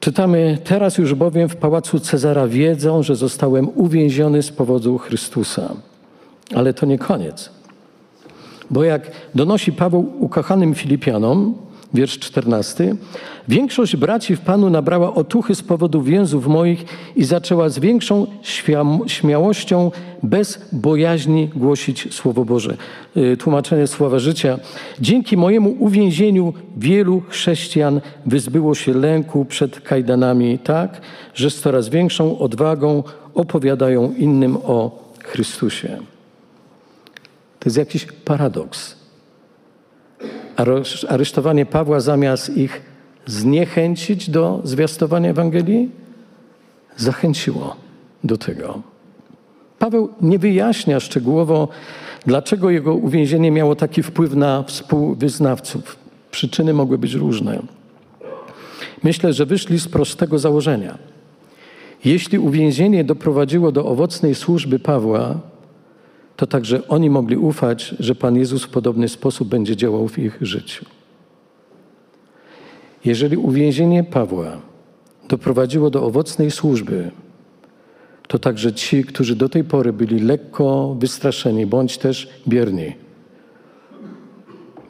Czytamy, 0.00 0.58
teraz 0.64 0.98
już 0.98 1.14
bowiem 1.14 1.48
w 1.48 1.56
pałacu 1.56 2.00
Cezara 2.00 2.48
wiedzą, 2.48 3.02
że 3.02 3.16
zostałem 3.16 3.68
uwięziony 3.74 4.42
z 4.42 4.52
powodu 4.52 4.98
Chrystusa. 4.98 5.74
Ale 6.54 6.74
to 6.74 6.86
nie 6.86 6.98
koniec. 6.98 7.50
Bo 8.70 8.84
jak 8.84 9.10
donosi 9.34 9.72
Paweł 9.72 10.12
ukochanym 10.18 10.74
Filipianom, 10.74 11.54
wiersz 11.94 12.18
14. 12.18 12.94
Większość 13.48 13.96
braci 13.96 14.36
w 14.36 14.40
Panu 14.40 14.70
nabrała 14.70 15.14
otuchy 15.14 15.54
z 15.54 15.62
powodu 15.62 16.02
więzów 16.02 16.46
moich 16.46 16.84
i 17.16 17.24
zaczęła 17.24 17.68
z 17.68 17.78
większą 17.78 18.26
śmiałością, 19.06 19.90
bez 20.22 20.68
bojaźni 20.72 21.48
głosić 21.48 22.14
Słowo 22.14 22.44
Boże. 22.44 22.76
Y, 23.16 23.36
tłumaczenie 23.36 23.86
Słowa 23.86 24.18
Życia. 24.18 24.58
Dzięki 25.00 25.36
mojemu 25.36 25.76
uwięzieniu 25.78 26.52
wielu 26.76 27.22
chrześcijan 27.28 28.00
wyzbyło 28.26 28.74
się 28.74 28.94
lęku 28.94 29.44
przed 29.44 29.80
kajdanami 29.80 30.58
tak, 30.58 31.00
że 31.34 31.50
z 31.50 31.60
coraz 31.60 31.88
większą 31.88 32.38
odwagą 32.38 33.02
opowiadają 33.34 34.14
innym 34.18 34.56
o 34.56 34.90
Chrystusie. 35.24 36.11
To 37.62 37.66
jest 37.66 37.76
jakiś 37.76 38.06
paradoks 38.24 39.02
aresztowanie 41.08 41.66
Pawła 41.66 42.00
zamiast 42.00 42.56
ich 42.56 42.82
zniechęcić 43.26 44.30
do 44.30 44.60
zwiastowania 44.64 45.30
Ewangelii, 45.30 45.90
zachęciło 46.96 47.76
do 48.24 48.36
tego. 48.36 48.82
Paweł 49.78 50.08
nie 50.20 50.38
wyjaśnia 50.38 51.00
szczegółowo, 51.00 51.68
dlaczego 52.26 52.70
jego 52.70 52.94
uwięzienie 52.94 53.50
miało 53.50 53.76
taki 53.76 54.02
wpływ 54.02 54.34
na 54.34 54.62
współwyznawców. 54.62 55.96
Przyczyny 56.30 56.74
mogły 56.74 56.98
być 56.98 57.14
różne. 57.14 57.62
Myślę, 59.02 59.32
że 59.32 59.46
wyszli 59.46 59.78
z 59.78 59.88
prostego 59.88 60.38
założenia. 60.38 60.98
Jeśli 62.04 62.38
uwięzienie 62.38 63.04
doprowadziło 63.04 63.72
do 63.72 63.86
owocnej 63.86 64.34
służby 64.34 64.78
Pawła, 64.78 65.40
to 66.42 66.46
także 66.46 66.88
oni 66.88 67.10
mogli 67.10 67.36
ufać, 67.36 67.94
że 67.98 68.14
Pan 68.14 68.36
Jezus 68.36 68.64
w 68.64 68.68
podobny 68.68 69.08
sposób 69.08 69.48
będzie 69.48 69.76
działał 69.76 70.08
w 70.08 70.18
ich 70.18 70.38
życiu. 70.40 70.84
Jeżeli 73.04 73.36
uwięzienie 73.36 74.04
Pawła 74.04 74.60
doprowadziło 75.28 75.90
do 75.90 76.04
owocnej 76.04 76.50
służby, 76.50 77.10
to 78.28 78.38
także 78.38 78.72
ci, 78.72 79.04
którzy 79.04 79.36
do 79.36 79.48
tej 79.48 79.64
pory 79.64 79.92
byli 79.92 80.18
lekko 80.18 80.96
wystraszeni 80.98 81.66
bądź 81.66 81.98
też 81.98 82.28
bierni, 82.48 82.92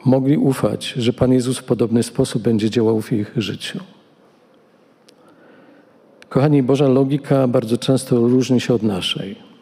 mogli 0.05 0.37
ufać, 0.37 0.93
że 0.97 1.13
Pan 1.13 1.33
Jezus 1.33 1.57
w 1.57 1.63
podobny 1.63 2.03
sposób 2.03 2.41
będzie 2.41 2.69
działał 2.69 3.01
w 3.01 3.11
ich 3.11 3.31
życiu. 3.35 3.79
Kochani, 6.29 6.63
Boża 6.63 6.87
logika 6.87 7.47
bardzo 7.47 7.77
często 7.77 8.15
różni 8.15 8.61
się 8.61 8.73
od 8.73 8.83
naszej. 8.83 9.52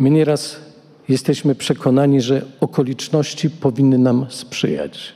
My 0.00 0.10
nieraz 0.10 0.56
jesteśmy 1.08 1.54
przekonani, 1.54 2.20
że 2.20 2.42
okoliczności 2.60 3.50
powinny 3.50 3.98
nam 3.98 4.26
sprzyjać. 4.28 5.14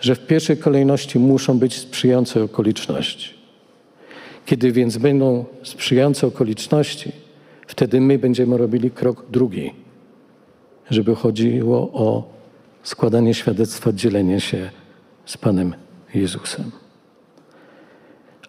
Że 0.00 0.14
w 0.14 0.26
pierwszej 0.26 0.56
kolejności 0.56 1.18
muszą 1.18 1.58
być 1.58 1.74
sprzyjające 1.74 2.42
okoliczności. 2.42 3.34
Kiedy 4.46 4.72
więc 4.72 4.98
będą 4.98 5.44
sprzyjające 5.62 6.26
okoliczności, 6.26 7.12
wtedy 7.66 8.00
my 8.00 8.18
będziemy 8.18 8.58
robili 8.58 8.90
krok 8.90 9.30
drugi, 9.30 9.74
żeby 10.90 11.14
chodziło 11.14 11.78
o 11.92 12.34
składanie 12.82 13.34
świadectwa, 13.34 13.92
dzielenie 13.92 14.40
się 14.40 14.70
z 15.26 15.36
Panem 15.36 15.74
Jezusem. 16.14 16.70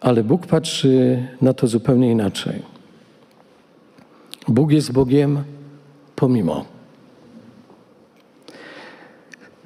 Ale 0.02 0.24
Bóg 0.24 0.48
patrzy 0.48 1.24
na 1.42 1.54
to 1.54 1.68
zupełnie 1.68 2.12
inaczej. 2.12 2.77
Bóg 4.48 4.72
jest 4.72 4.92
Bogiem 4.92 5.44
pomimo. 6.16 6.66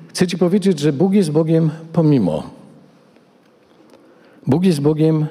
Chcę 0.08 0.28
Ci 0.28 0.38
powiedzieć, 0.38 0.80
że 0.80 0.94
Bóg 0.94 1.14
jest 1.14 1.32
Bogiem 1.32 1.70
pomimo. 1.94 2.44
Bóg 4.48 4.64
jest 4.64 4.82
Bogiem 4.82 5.28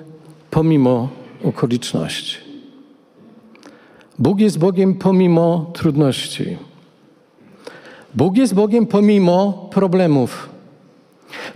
pomimo 0.50 1.08
okoliczności. 1.44 2.36
Bóg 4.18 4.40
jest 4.40 4.58
Bogiem 4.58 4.94
pomimo 4.94 5.70
trudności. 5.74 6.56
Bóg 8.14 8.36
jest 8.36 8.54
Bogiem 8.54 8.86
pomimo 8.86 9.68
problemów. 9.72 10.48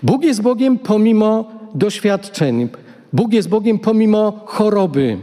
Bóg 0.03 0.25
jest 0.25 0.43
Bogiem 0.43 0.79
pomimo 0.79 1.51
doświadczeń. 1.75 2.69
Bóg 3.13 3.33
jest 3.33 3.49
Bogiem 3.49 3.79
pomimo 3.79 4.41
choroby. 4.47 5.19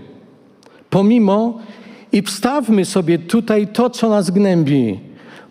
Pomimo 0.89 1.59
i 2.11 2.21
wstawmy 2.21 2.85
sobie 2.85 3.19
tutaj 3.19 3.67
to, 3.67 3.89
co 3.89 4.09
nas 4.09 4.31
gnębi. 4.31 4.99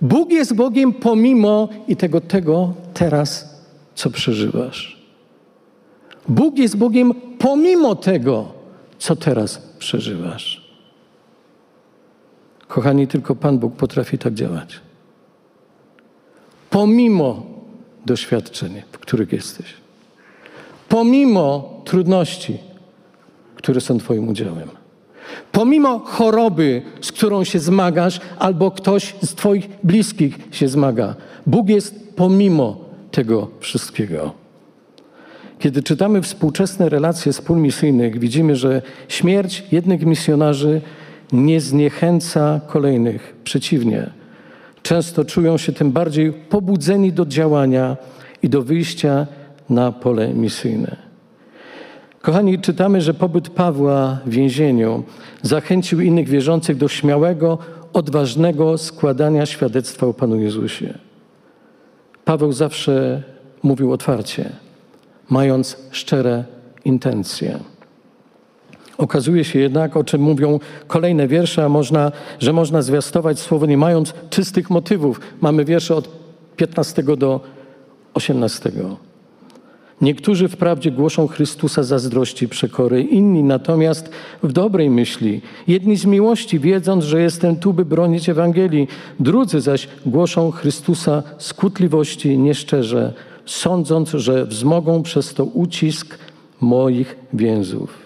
Bóg 0.01 0.31
jest 0.33 0.55
Bogiem 0.55 0.93
pomimo 0.93 1.69
i 1.89 1.97
tego, 1.97 2.21
tego 2.21 2.73
teraz, 2.95 3.61
co 3.95 4.11
przeżywasz. 4.11 5.01
Bóg 6.29 6.59
jest 6.59 6.77
Bogiem 6.77 7.15
pomimo 7.39 7.95
tego, 7.95 8.53
co 8.99 9.17
teraz 9.17 9.59
przeżywasz. 9.79 10.71
Kochani, 12.69 13.07
tylko 13.07 13.37
Pan 13.37 13.59
Bóg 13.59 13.77
potrafi 13.77 14.19
tak 14.19 14.35
działać. 14.35 14.81
Pomimo 16.71 17.47
doświadczeń, 18.07 18.83
w 18.93 18.99
których 18.99 19.33
jesteś. 19.33 19.67
Pomimo 20.89 21.75
trudności, 21.85 22.59
które 23.57 23.81
są 23.81 23.99
Twoim 23.99 24.29
udziałem. 24.29 24.80
Pomimo 25.61 25.99
choroby, 25.99 26.83
z 27.01 27.13
którą 27.13 27.45
się 27.45 27.59
zmagasz, 27.59 28.21
albo 28.39 28.71
ktoś 28.71 29.15
z 29.23 29.35
Twoich 29.35 29.69
bliskich 29.85 30.39
się 30.51 30.69
zmaga, 30.69 31.15
Bóg 31.47 31.69
jest 31.69 32.17
pomimo 32.17 32.85
tego 33.11 33.49
wszystkiego. 33.61 34.33
Kiedy 35.59 35.83
czytamy 35.83 36.23
współczesne 36.23 36.89
relacje 36.89 37.33
wspólmisyjnych, 37.33 38.19
widzimy, 38.19 38.57
że 38.57 38.83
śmierć 39.09 39.65
jednych 39.73 40.07
misjonarzy 40.07 40.81
nie 41.33 41.61
zniechęca 41.61 42.61
kolejnych. 42.67 43.37
Przeciwnie, 43.45 44.11
często 44.83 45.25
czują 45.25 45.59
się 45.59 45.73
tym 45.73 45.93
bardziej 45.93 46.33
pobudzeni 46.33 47.13
do 47.13 47.27
działania 47.27 47.97
i 48.43 48.49
do 48.49 48.63
wyjścia 48.63 49.27
na 49.71 49.93
pole 49.93 50.35
misyjne. 50.35 51.10
Kochani, 52.23 52.59
czytamy, 52.59 53.01
że 53.01 53.15
pobyt 53.15 53.49
Pawła 53.49 54.19
w 54.27 54.31
więzieniu 54.31 55.03
zachęcił 55.43 56.01
innych 56.01 56.29
wierzących 56.29 56.77
do 56.77 56.89
śmiałego, 56.89 57.59
odważnego 57.93 58.79
składania 58.79 59.47
świadectwa 59.47 60.07
o 60.07 60.15
Panu 60.15 60.37
Jezusie. 60.37 60.95
Paweł 62.25 62.53
zawsze 62.53 63.23
mówił 63.63 63.93
otwarcie, 63.93 64.53
mając 65.31 65.77
szczere 65.91 66.45
intencje. 66.85 67.59
Okazuje 68.99 69.45
się 69.45 69.59
jednak, 69.59 69.97
o 69.97 70.05
czym 70.05 70.21
mówią 70.21 70.61
kolejne 70.87 71.29
wiersze, 71.29 71.69
można, 71.69 72.13
że 72.39 72.53
można 72.53 72.83
zwiastować 72.83 73.39
słowo 73.39 73.67
nie 73.67 73.77
mając 73.77 74.15
czystych 74.31 74.71
motywów. 74.71 75.21
Mamy 75.41 75.65
wiersze 75.65 75.97
od 75.97 76.09
15 76.57 77.03
do 77.03 77.41
18. 78.15 78.73
Niektórzy 80.01 80.49
wprawdzie 80.49 80.91
głoszą 80.91 81.27
Chrystusa 81.27 81.83
zazdrości 81.83 82.49
przekory, 82.49 83.03
inni 83.03 83.43
natomiast 83.43 84.11
w 84.43 84.53
dobrej 84.53 84.91
myśli, 84.91 85.41
jedni 85.67 85.97
z 85.97 86.05
miłości, 86.05 86.59
wiedząc, 86.59 87.05
że 87.05 87.23
jestem 87.23 87.57
tu, 87.57 87.73
by 87.73 87.85
bronić 87.85 88.29
Ewangelii, 88.29 88.89
drudzy 89.21 89.61
zaś 89.61 89.89
głoszą 90.07 90.51
Chrystusa 90.51 91.23
skutliwości 91.39 92.39
nieszczerze, 92.39 93.13
sądząc, 93.47 94.11
że 94.11 94.47
wzmogą 94.47 95.03
przez 95.03 95.35
to 95.35 95.45
ucisk 95.45 96.19
moich 96.61 97.17
więzów. 97.33 97.99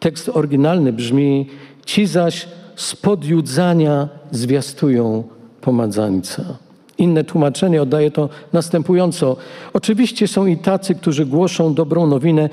Tekst 0.00 0.28
oryginalny 0.28 0.92
brzmi: 0.92 1.46
Ci 1.86 2.06
zaś 2.06 2.48
z 2.76 2.96
podjudzania 2.96 4.08
zwiastują 4.30 5.24
pomadzańca. 5.60 6.69
Inne 7.00 7.24
tłumaczenie 7.24 7.82
oddaje 7.82 8.10
to 8.10 8.28
następująco. 8.52 9.36
Oczywiście 9.72 10.28
są 10.28 10.46
i 10.46 10.56
tacy, 10.56 10.94
którzy 10.94 11.26
głoszą 11.26 11.74
dobrą 11.74 12.06
nowinę 12.06 12.48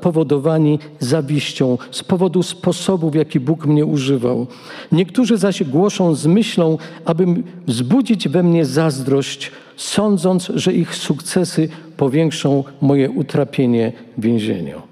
powodowani 0.00 0.78
zawiścią 1.00 1.78
z 1.90 2.02
powodu 2.04 2.42
sposobu, 2.42 3.10
w 3.10 3.14
jaki 3.14 3.40
Bóg 3.40 3.66
mnie 3.66 3.86
używał. 3.86 4.46
Niektórzy 4.92 5.36
zaś 5.36 5.64
głoszą 5.64 6.14
z 6.14 6.26
myślą, 6.26 6.78
aby 7.04 7.26
wzbudzić 7.66 8.28
we 8.28 8.42
mnie 8.42 8.64
zazdrość, 8.64 9.52
sądząc, 9.76 10.52
że 10.54 10.72
ich 10.72 10.94
sukcesy 10.94 11.68
powiększą 11.96 12.64
moje 12.80 13.10
utrapienie 13.10 13.92
w 14.18 14.22
więzieniu. 14.22 14.82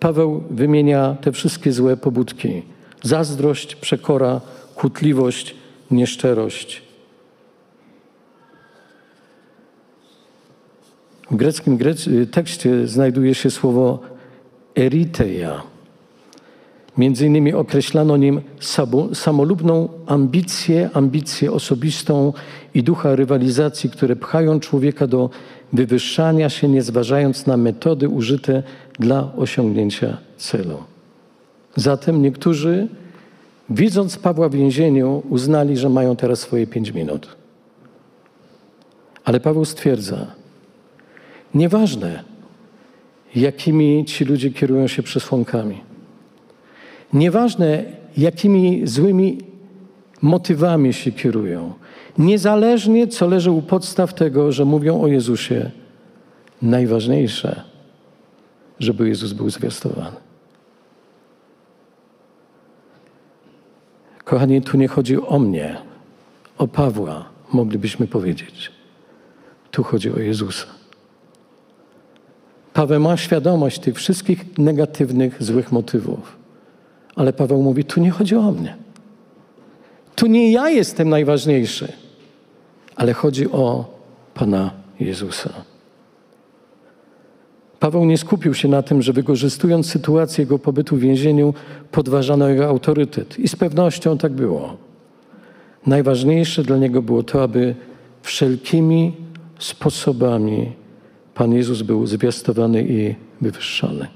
Paweł 0.00 0.42
wymienia 0.50 1.16
te 1.20 1.32
wszystkie 1.32 1.72
złe 1.72 1.96
pobudki: 1.96 2.62
zazdrość, 3.02 3.76
przekora, 3.76 4.40
kłótliwość, 4.74 5.54
nieszczerość. 5.90 6.91
W 11.32 11.36
greckim 11.36 11.78
tekście 12.30 12.88
znajduje 12.88 13.34
się 13.34 13.50
słowo 13.50 14.00
eriteia. 14.74 15.62
Między 16.98 17.26
innymi 17.26 17.52
określano 17.52 18.16
nim 18.16 18.40
samolubną 19.14 19.88
ambicję, 20.06 20.90
ambicję 20.94 21.52
osobistą 21.52 22.32
i 22.74 22.82
ducha 22.82 23.16
rywalizacji, 23.16 23.90
które 23.90 24.16
pchają 24.16 24.60
człowieka 24.60 25.06
do 25.06 25.30
wywyższania 25.72 26.48
się, 26.48 26.68
nie 26.68 26.82
zważając 26.82 27.46
na 27.46 27.56
metody 27.56 28.08
użyte 28.08 28.62
dla 28.98 29.32
osiągnięcia 29.36 30.18
celu. 30.36 30.78
Zatem 31.76 32.22
niektórzy, 32.22 32.88
widząc 33.70 34.16
Pawła 34.16 34.48
w 34.48 34.54
więzieniu, 34.54 35.22
uznali, 35.30 35.76
że 35.76 35.88
mają 35.88 36.16
teraz 36.16 36.40
swoje 36.40 36.66
pięć 36.66 36.90
minut. 36.90 37.28
Ale 39.24 39.40
Paweł 39.40 39.64
stwierdza, 39.64 40.41
Nieważne, 41.54 42.24
jakimi 43.34 44.04
ci 44.04 44.24
ludzie 44.24 44.50
kierują 44.50 44.86
się 44.86 45.02
przesłankami. 45.02 45.80
Nieważne, 47.12 47.84
jakimi 48.16 48.86
złymi 48.86 49.38
motywami 50.22 50.92
się 50.92 51.12
kierują. 51.12 51.72
Niezależnie, 52.18 53.08
co 53.08 53.26
leży 53.26 53.50
u 53.50 53.62
podstaw 53.62 54.14
tego, 54.14 54.52
że 54.52 54.64
mówią 54.64 55.00
o 55.00 55.06
Jezusie, 55.06 55.70
najważniejsze, 56.62 57.62
żeby 58.80 59.08
Jezus 59.08 59.32
był 59.32 59.50
zwiastowany. 59.50 60.16
Kochani, 64.24 64.62
tu 64.62 64.76
nie 64.76 64.88
chodzi 64.88 65.22
o 65.22 65.38
mnie, 65.38 65.76
o 66.58 66.68
Pawła, 66.68 67.24
moglibyśmy 67.52 68.06
powiedzieć. 68.06 68.72
Tu 69.70 69.82
chodzi 69.82 70.12
o 70.12 70.18
Jezusa. 70.18 70.81
Paweł 72.72 73.00
ma 73.00 73.16
świadomość 73.16 73.78
tych 73.78 73.96
wszystkich 73.96 74.58
negatywnych, 74.58 75.42
złych 75.42 75.72
motywów. 75.72 76.36
Ale 77.16 77.32
Paweł 77.32 77.62
mówi: 77.62 77.84
Tu 77.84 78.00
nie 78.00 78.10
chodzi 78.10 78.36
o 78.36 78.52
mnie. 78.52 78.76
Tu 80.14 80.26
nie 80.26 80.52
ja 80.52 80.70
jestem 80.70 81.08
najważniejszy, 81.08 81.92
ale 82.96 83.12
chodzi 83.12 83.50
o 83.50 83.84
Pana 84.34 84.70
Jezusa. 85.00 85.50
Paweł 87.80 88.04
nie 88.04 88.18
skupił 88.18 88.54
się 88.54 88.68
na 88.68 88.82
tym, 88.82 89.02
że 89.02 89.12
wykorzystując 89.12 89.86
sytuację 89.86 90.42
jego 90.42 90.58
pobytu 90.58 90.96
w 90.96 91.00
więzieniu, 91.00 91.54
podważano 91.90 92.48
jego 92.48 92.66
autorytet. 92.66 93.38
I 93.38 93.48
z 93.48 93.56
pewnością 93.56 94.18
tak 94.18 94.32
było. 94.32 94.76
Najważniejsze 95.86 96.62
dla 96.62 96.76
niego 96.76 97.02
było 97.02 97.22
to, 97.22 97.42
aby 97.42 97.74
wszelkimi 98.22 99.12
sposobami 99.58 100.72
Pan 101.34 101.52
Jezus 101.52 101.82
był 101.82 102.06
zwiastowany 102.06 102.86
i 102.88 103.14
wywyższony. 103.40 104.06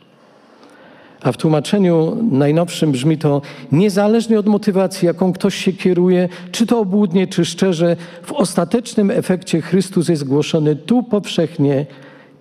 A 1.23 1.33
w 1.33 1.37
tłumaczeniu 1.37 2.19
najnowszym 2.31 2.93
brzmi 2.93 3.19
to 3.19 3.43
niezależnie 3.73 4.39
od 4.39 4.47
motywacji, 4.47 5.07
jaką 5.07 5.33
ktoś 5.33 5.55
się 5.55 5.73
kieruje, 5.73 6.29
czy 6.53 6.67
to 6.67 6.79
obłudnie, 6.79 7.27
czy 7.27 7.45
szczerze, 7.45 7.97
w 8.23 8.33
ostatecznym 8.33 9.11
efekcie 9.11 9.61
Chrystus 9.61 10.09
jest 10.09 10.25
głoszony 10.25 10.77
tu 10.77 11.03
powszechnie 11.03 11.87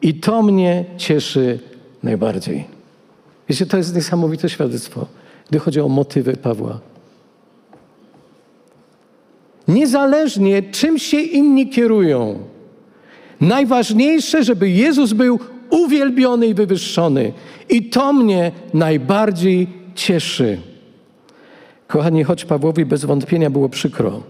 i 0.01 0.13
to 0.13 0.41
mnie 0.41 0.85
cieszy 0.97 1.59
najbardziej. 2.03 2.65
Wiecie, 3.49 3.65
to 3.65 3.77
jest 3.77 3.95
niesamowite 3.95 4.49
świadectwo, 4.49 5.05
gdy 5.49 5.59
chodzi 5.59 5.81
o 5.81 5.89
motywy 5.89 6.37
Pawła. 6.37 6.79
Niezależnie 9.67 10.63
czym 10.63 10.99
się 10.99 11.19
inni 11.19 11.69
kierują, 11.69 12.39
Najważniejsze, 13.41 14.43
żeby 14.43 14.69
Jezus 14.69 15.13
był 15.13 15.39
uwielbiony 15.69 16.47
i 16.47 16.53
wywyższony. 16.53 17.33
I 17.69 17.89
to 17.89 18.13
mnie 18.13 18.51
najbardziej 18.73 19.67
cieszy. 19.95 20.61
Kochani, 21.87 22.23
choć 22.23 22.45
Pawłowi 22.45 22.85
bez 22.85 23.05
wątpienia 23.05 23.49
było 23.49 23.69
przykro, 23.69 24.23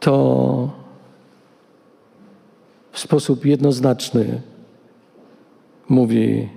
to 0.00 0.70
w 2.92 2.98
sposób 2.98 3.44
jednoznaczny 3.44 4.40
mówi 5.88 6.48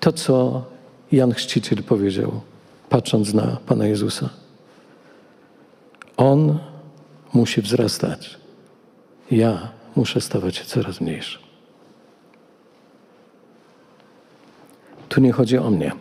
to, 0.00 0.12
co 0.12 0.64
Jan 1.12 1.32
Chrzciciel 1.32 1.82
powiedział, 1.82 2.40
patrząc 2.88 3.34
na 3.34 3.56
Pana 3.66 3.86
Jezusa. 3.86 4.28
On 6.16 6.58
musi 7.32 7.62
wzrastać. 7.62 8.38
Ja 9.30 9.68
muszę 9.96 10.20
stawać 10.20 10.56
się 10.56 10.64
coraz 10.64 11.00
mniejszy. 11.00 11.38
Tu 15.08 15.20
nie 15.20 15.32
chodzi 15.32 15.58
o 15.58 15.70
mnie. 15.70 15.92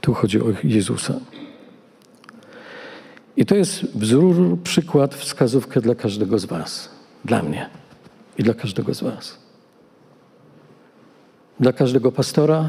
Tu 0.00 0.14
chodzi 0.14 0.40
o 0.40 0.44
Jezusa. 0.64 1.14
I 3.36 3.46
to 3.46 3.54
jest 3.54 3.98
wzór, 3.98 4.58
przykład, 4.64 5.14
wskazówkę 5.14 5.80
dla 5.80 5.94
każdego 5.94 6.38
z 6.38 6.44
Was. 6.44 6.88
Dla 7.24 7.42
mnie 7.42 7.70
i 8.38 8.42
dla 8.42 8.54
każdego 8.54 8.94
z 8.94 9.02
Was. 9.02 9.38
Dla 11.60 11.72
każdego 11.72 12.12
pastora, 12.12 12.68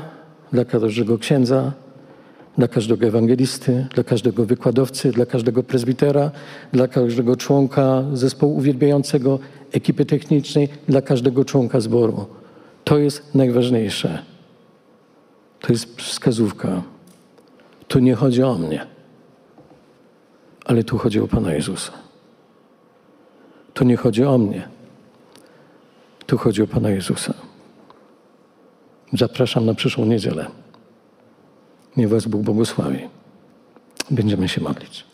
dla 0.53 0.65
każdego 0.65 1.17
księdza, 1.17 1.71
dla 2.59 2.67
każdego 2.67 3.07
ewangelisty, 3.07 3.87
dla 3.93 4.03
każdego 4.03 4.45
wykładowcy, 4.45 5.11
dla 5.11 5.25
każdego 5.25 5.63
prezbitera, 5.63 6.31
dla 6.71 6.87
każdego 6.87 7.35
członka 7.35 8.03
zespołu 8.13 8.55
uwielbiającego, 8.55 9.39
ekipy 9.71 10.05
technicznej, 10.05 10.69
dla 10.87 11.01
każdego 11.01 11.45
członka 11.45 11.79
zboru. 11.79 12.25
To 12.83 12.97
jest 12.97 13.35
najważniejsze. 13.35 14.23
To 15.59 15.73
jest 15.73 16.01
wskazówka. 16.01 16.81
Tu 17.87 17.99
nie 17.99 18.15
chodzi 18.15 18.43
o 18.43 18.57
mnie, 18.57 18.85
ale 20.65 20.83
tu 20.83 20.97
chodzi 20.97 21.19
o 21.19 21.27
Pana 21.27 21.53
Jezusa. 21.53 21.91
Tu 23.73 23.83
nie 23.83 23.97
chodzi 23.97 24.23
o 24.23 24.37
mnie, 24.37 24.67
tu 26.25 26.37
chodzi 26.37 26.61
o 26.61 26.67
Pana 26.67 26.89
Jezusa. 26.89 27.33
Zapraszam 29.13 29.65
na 29.65 29.73
przyszłą 29.73 30.05
niedzielę. 30.05 30.58
Niech 31.99 32.09
Was 32.09 32.25
Bóg 32.25 32.41
błogosławi. 32.41 32.99
Będziemy 34.11 34.47
się 34.49 34.61
modlić. 34.61 35.08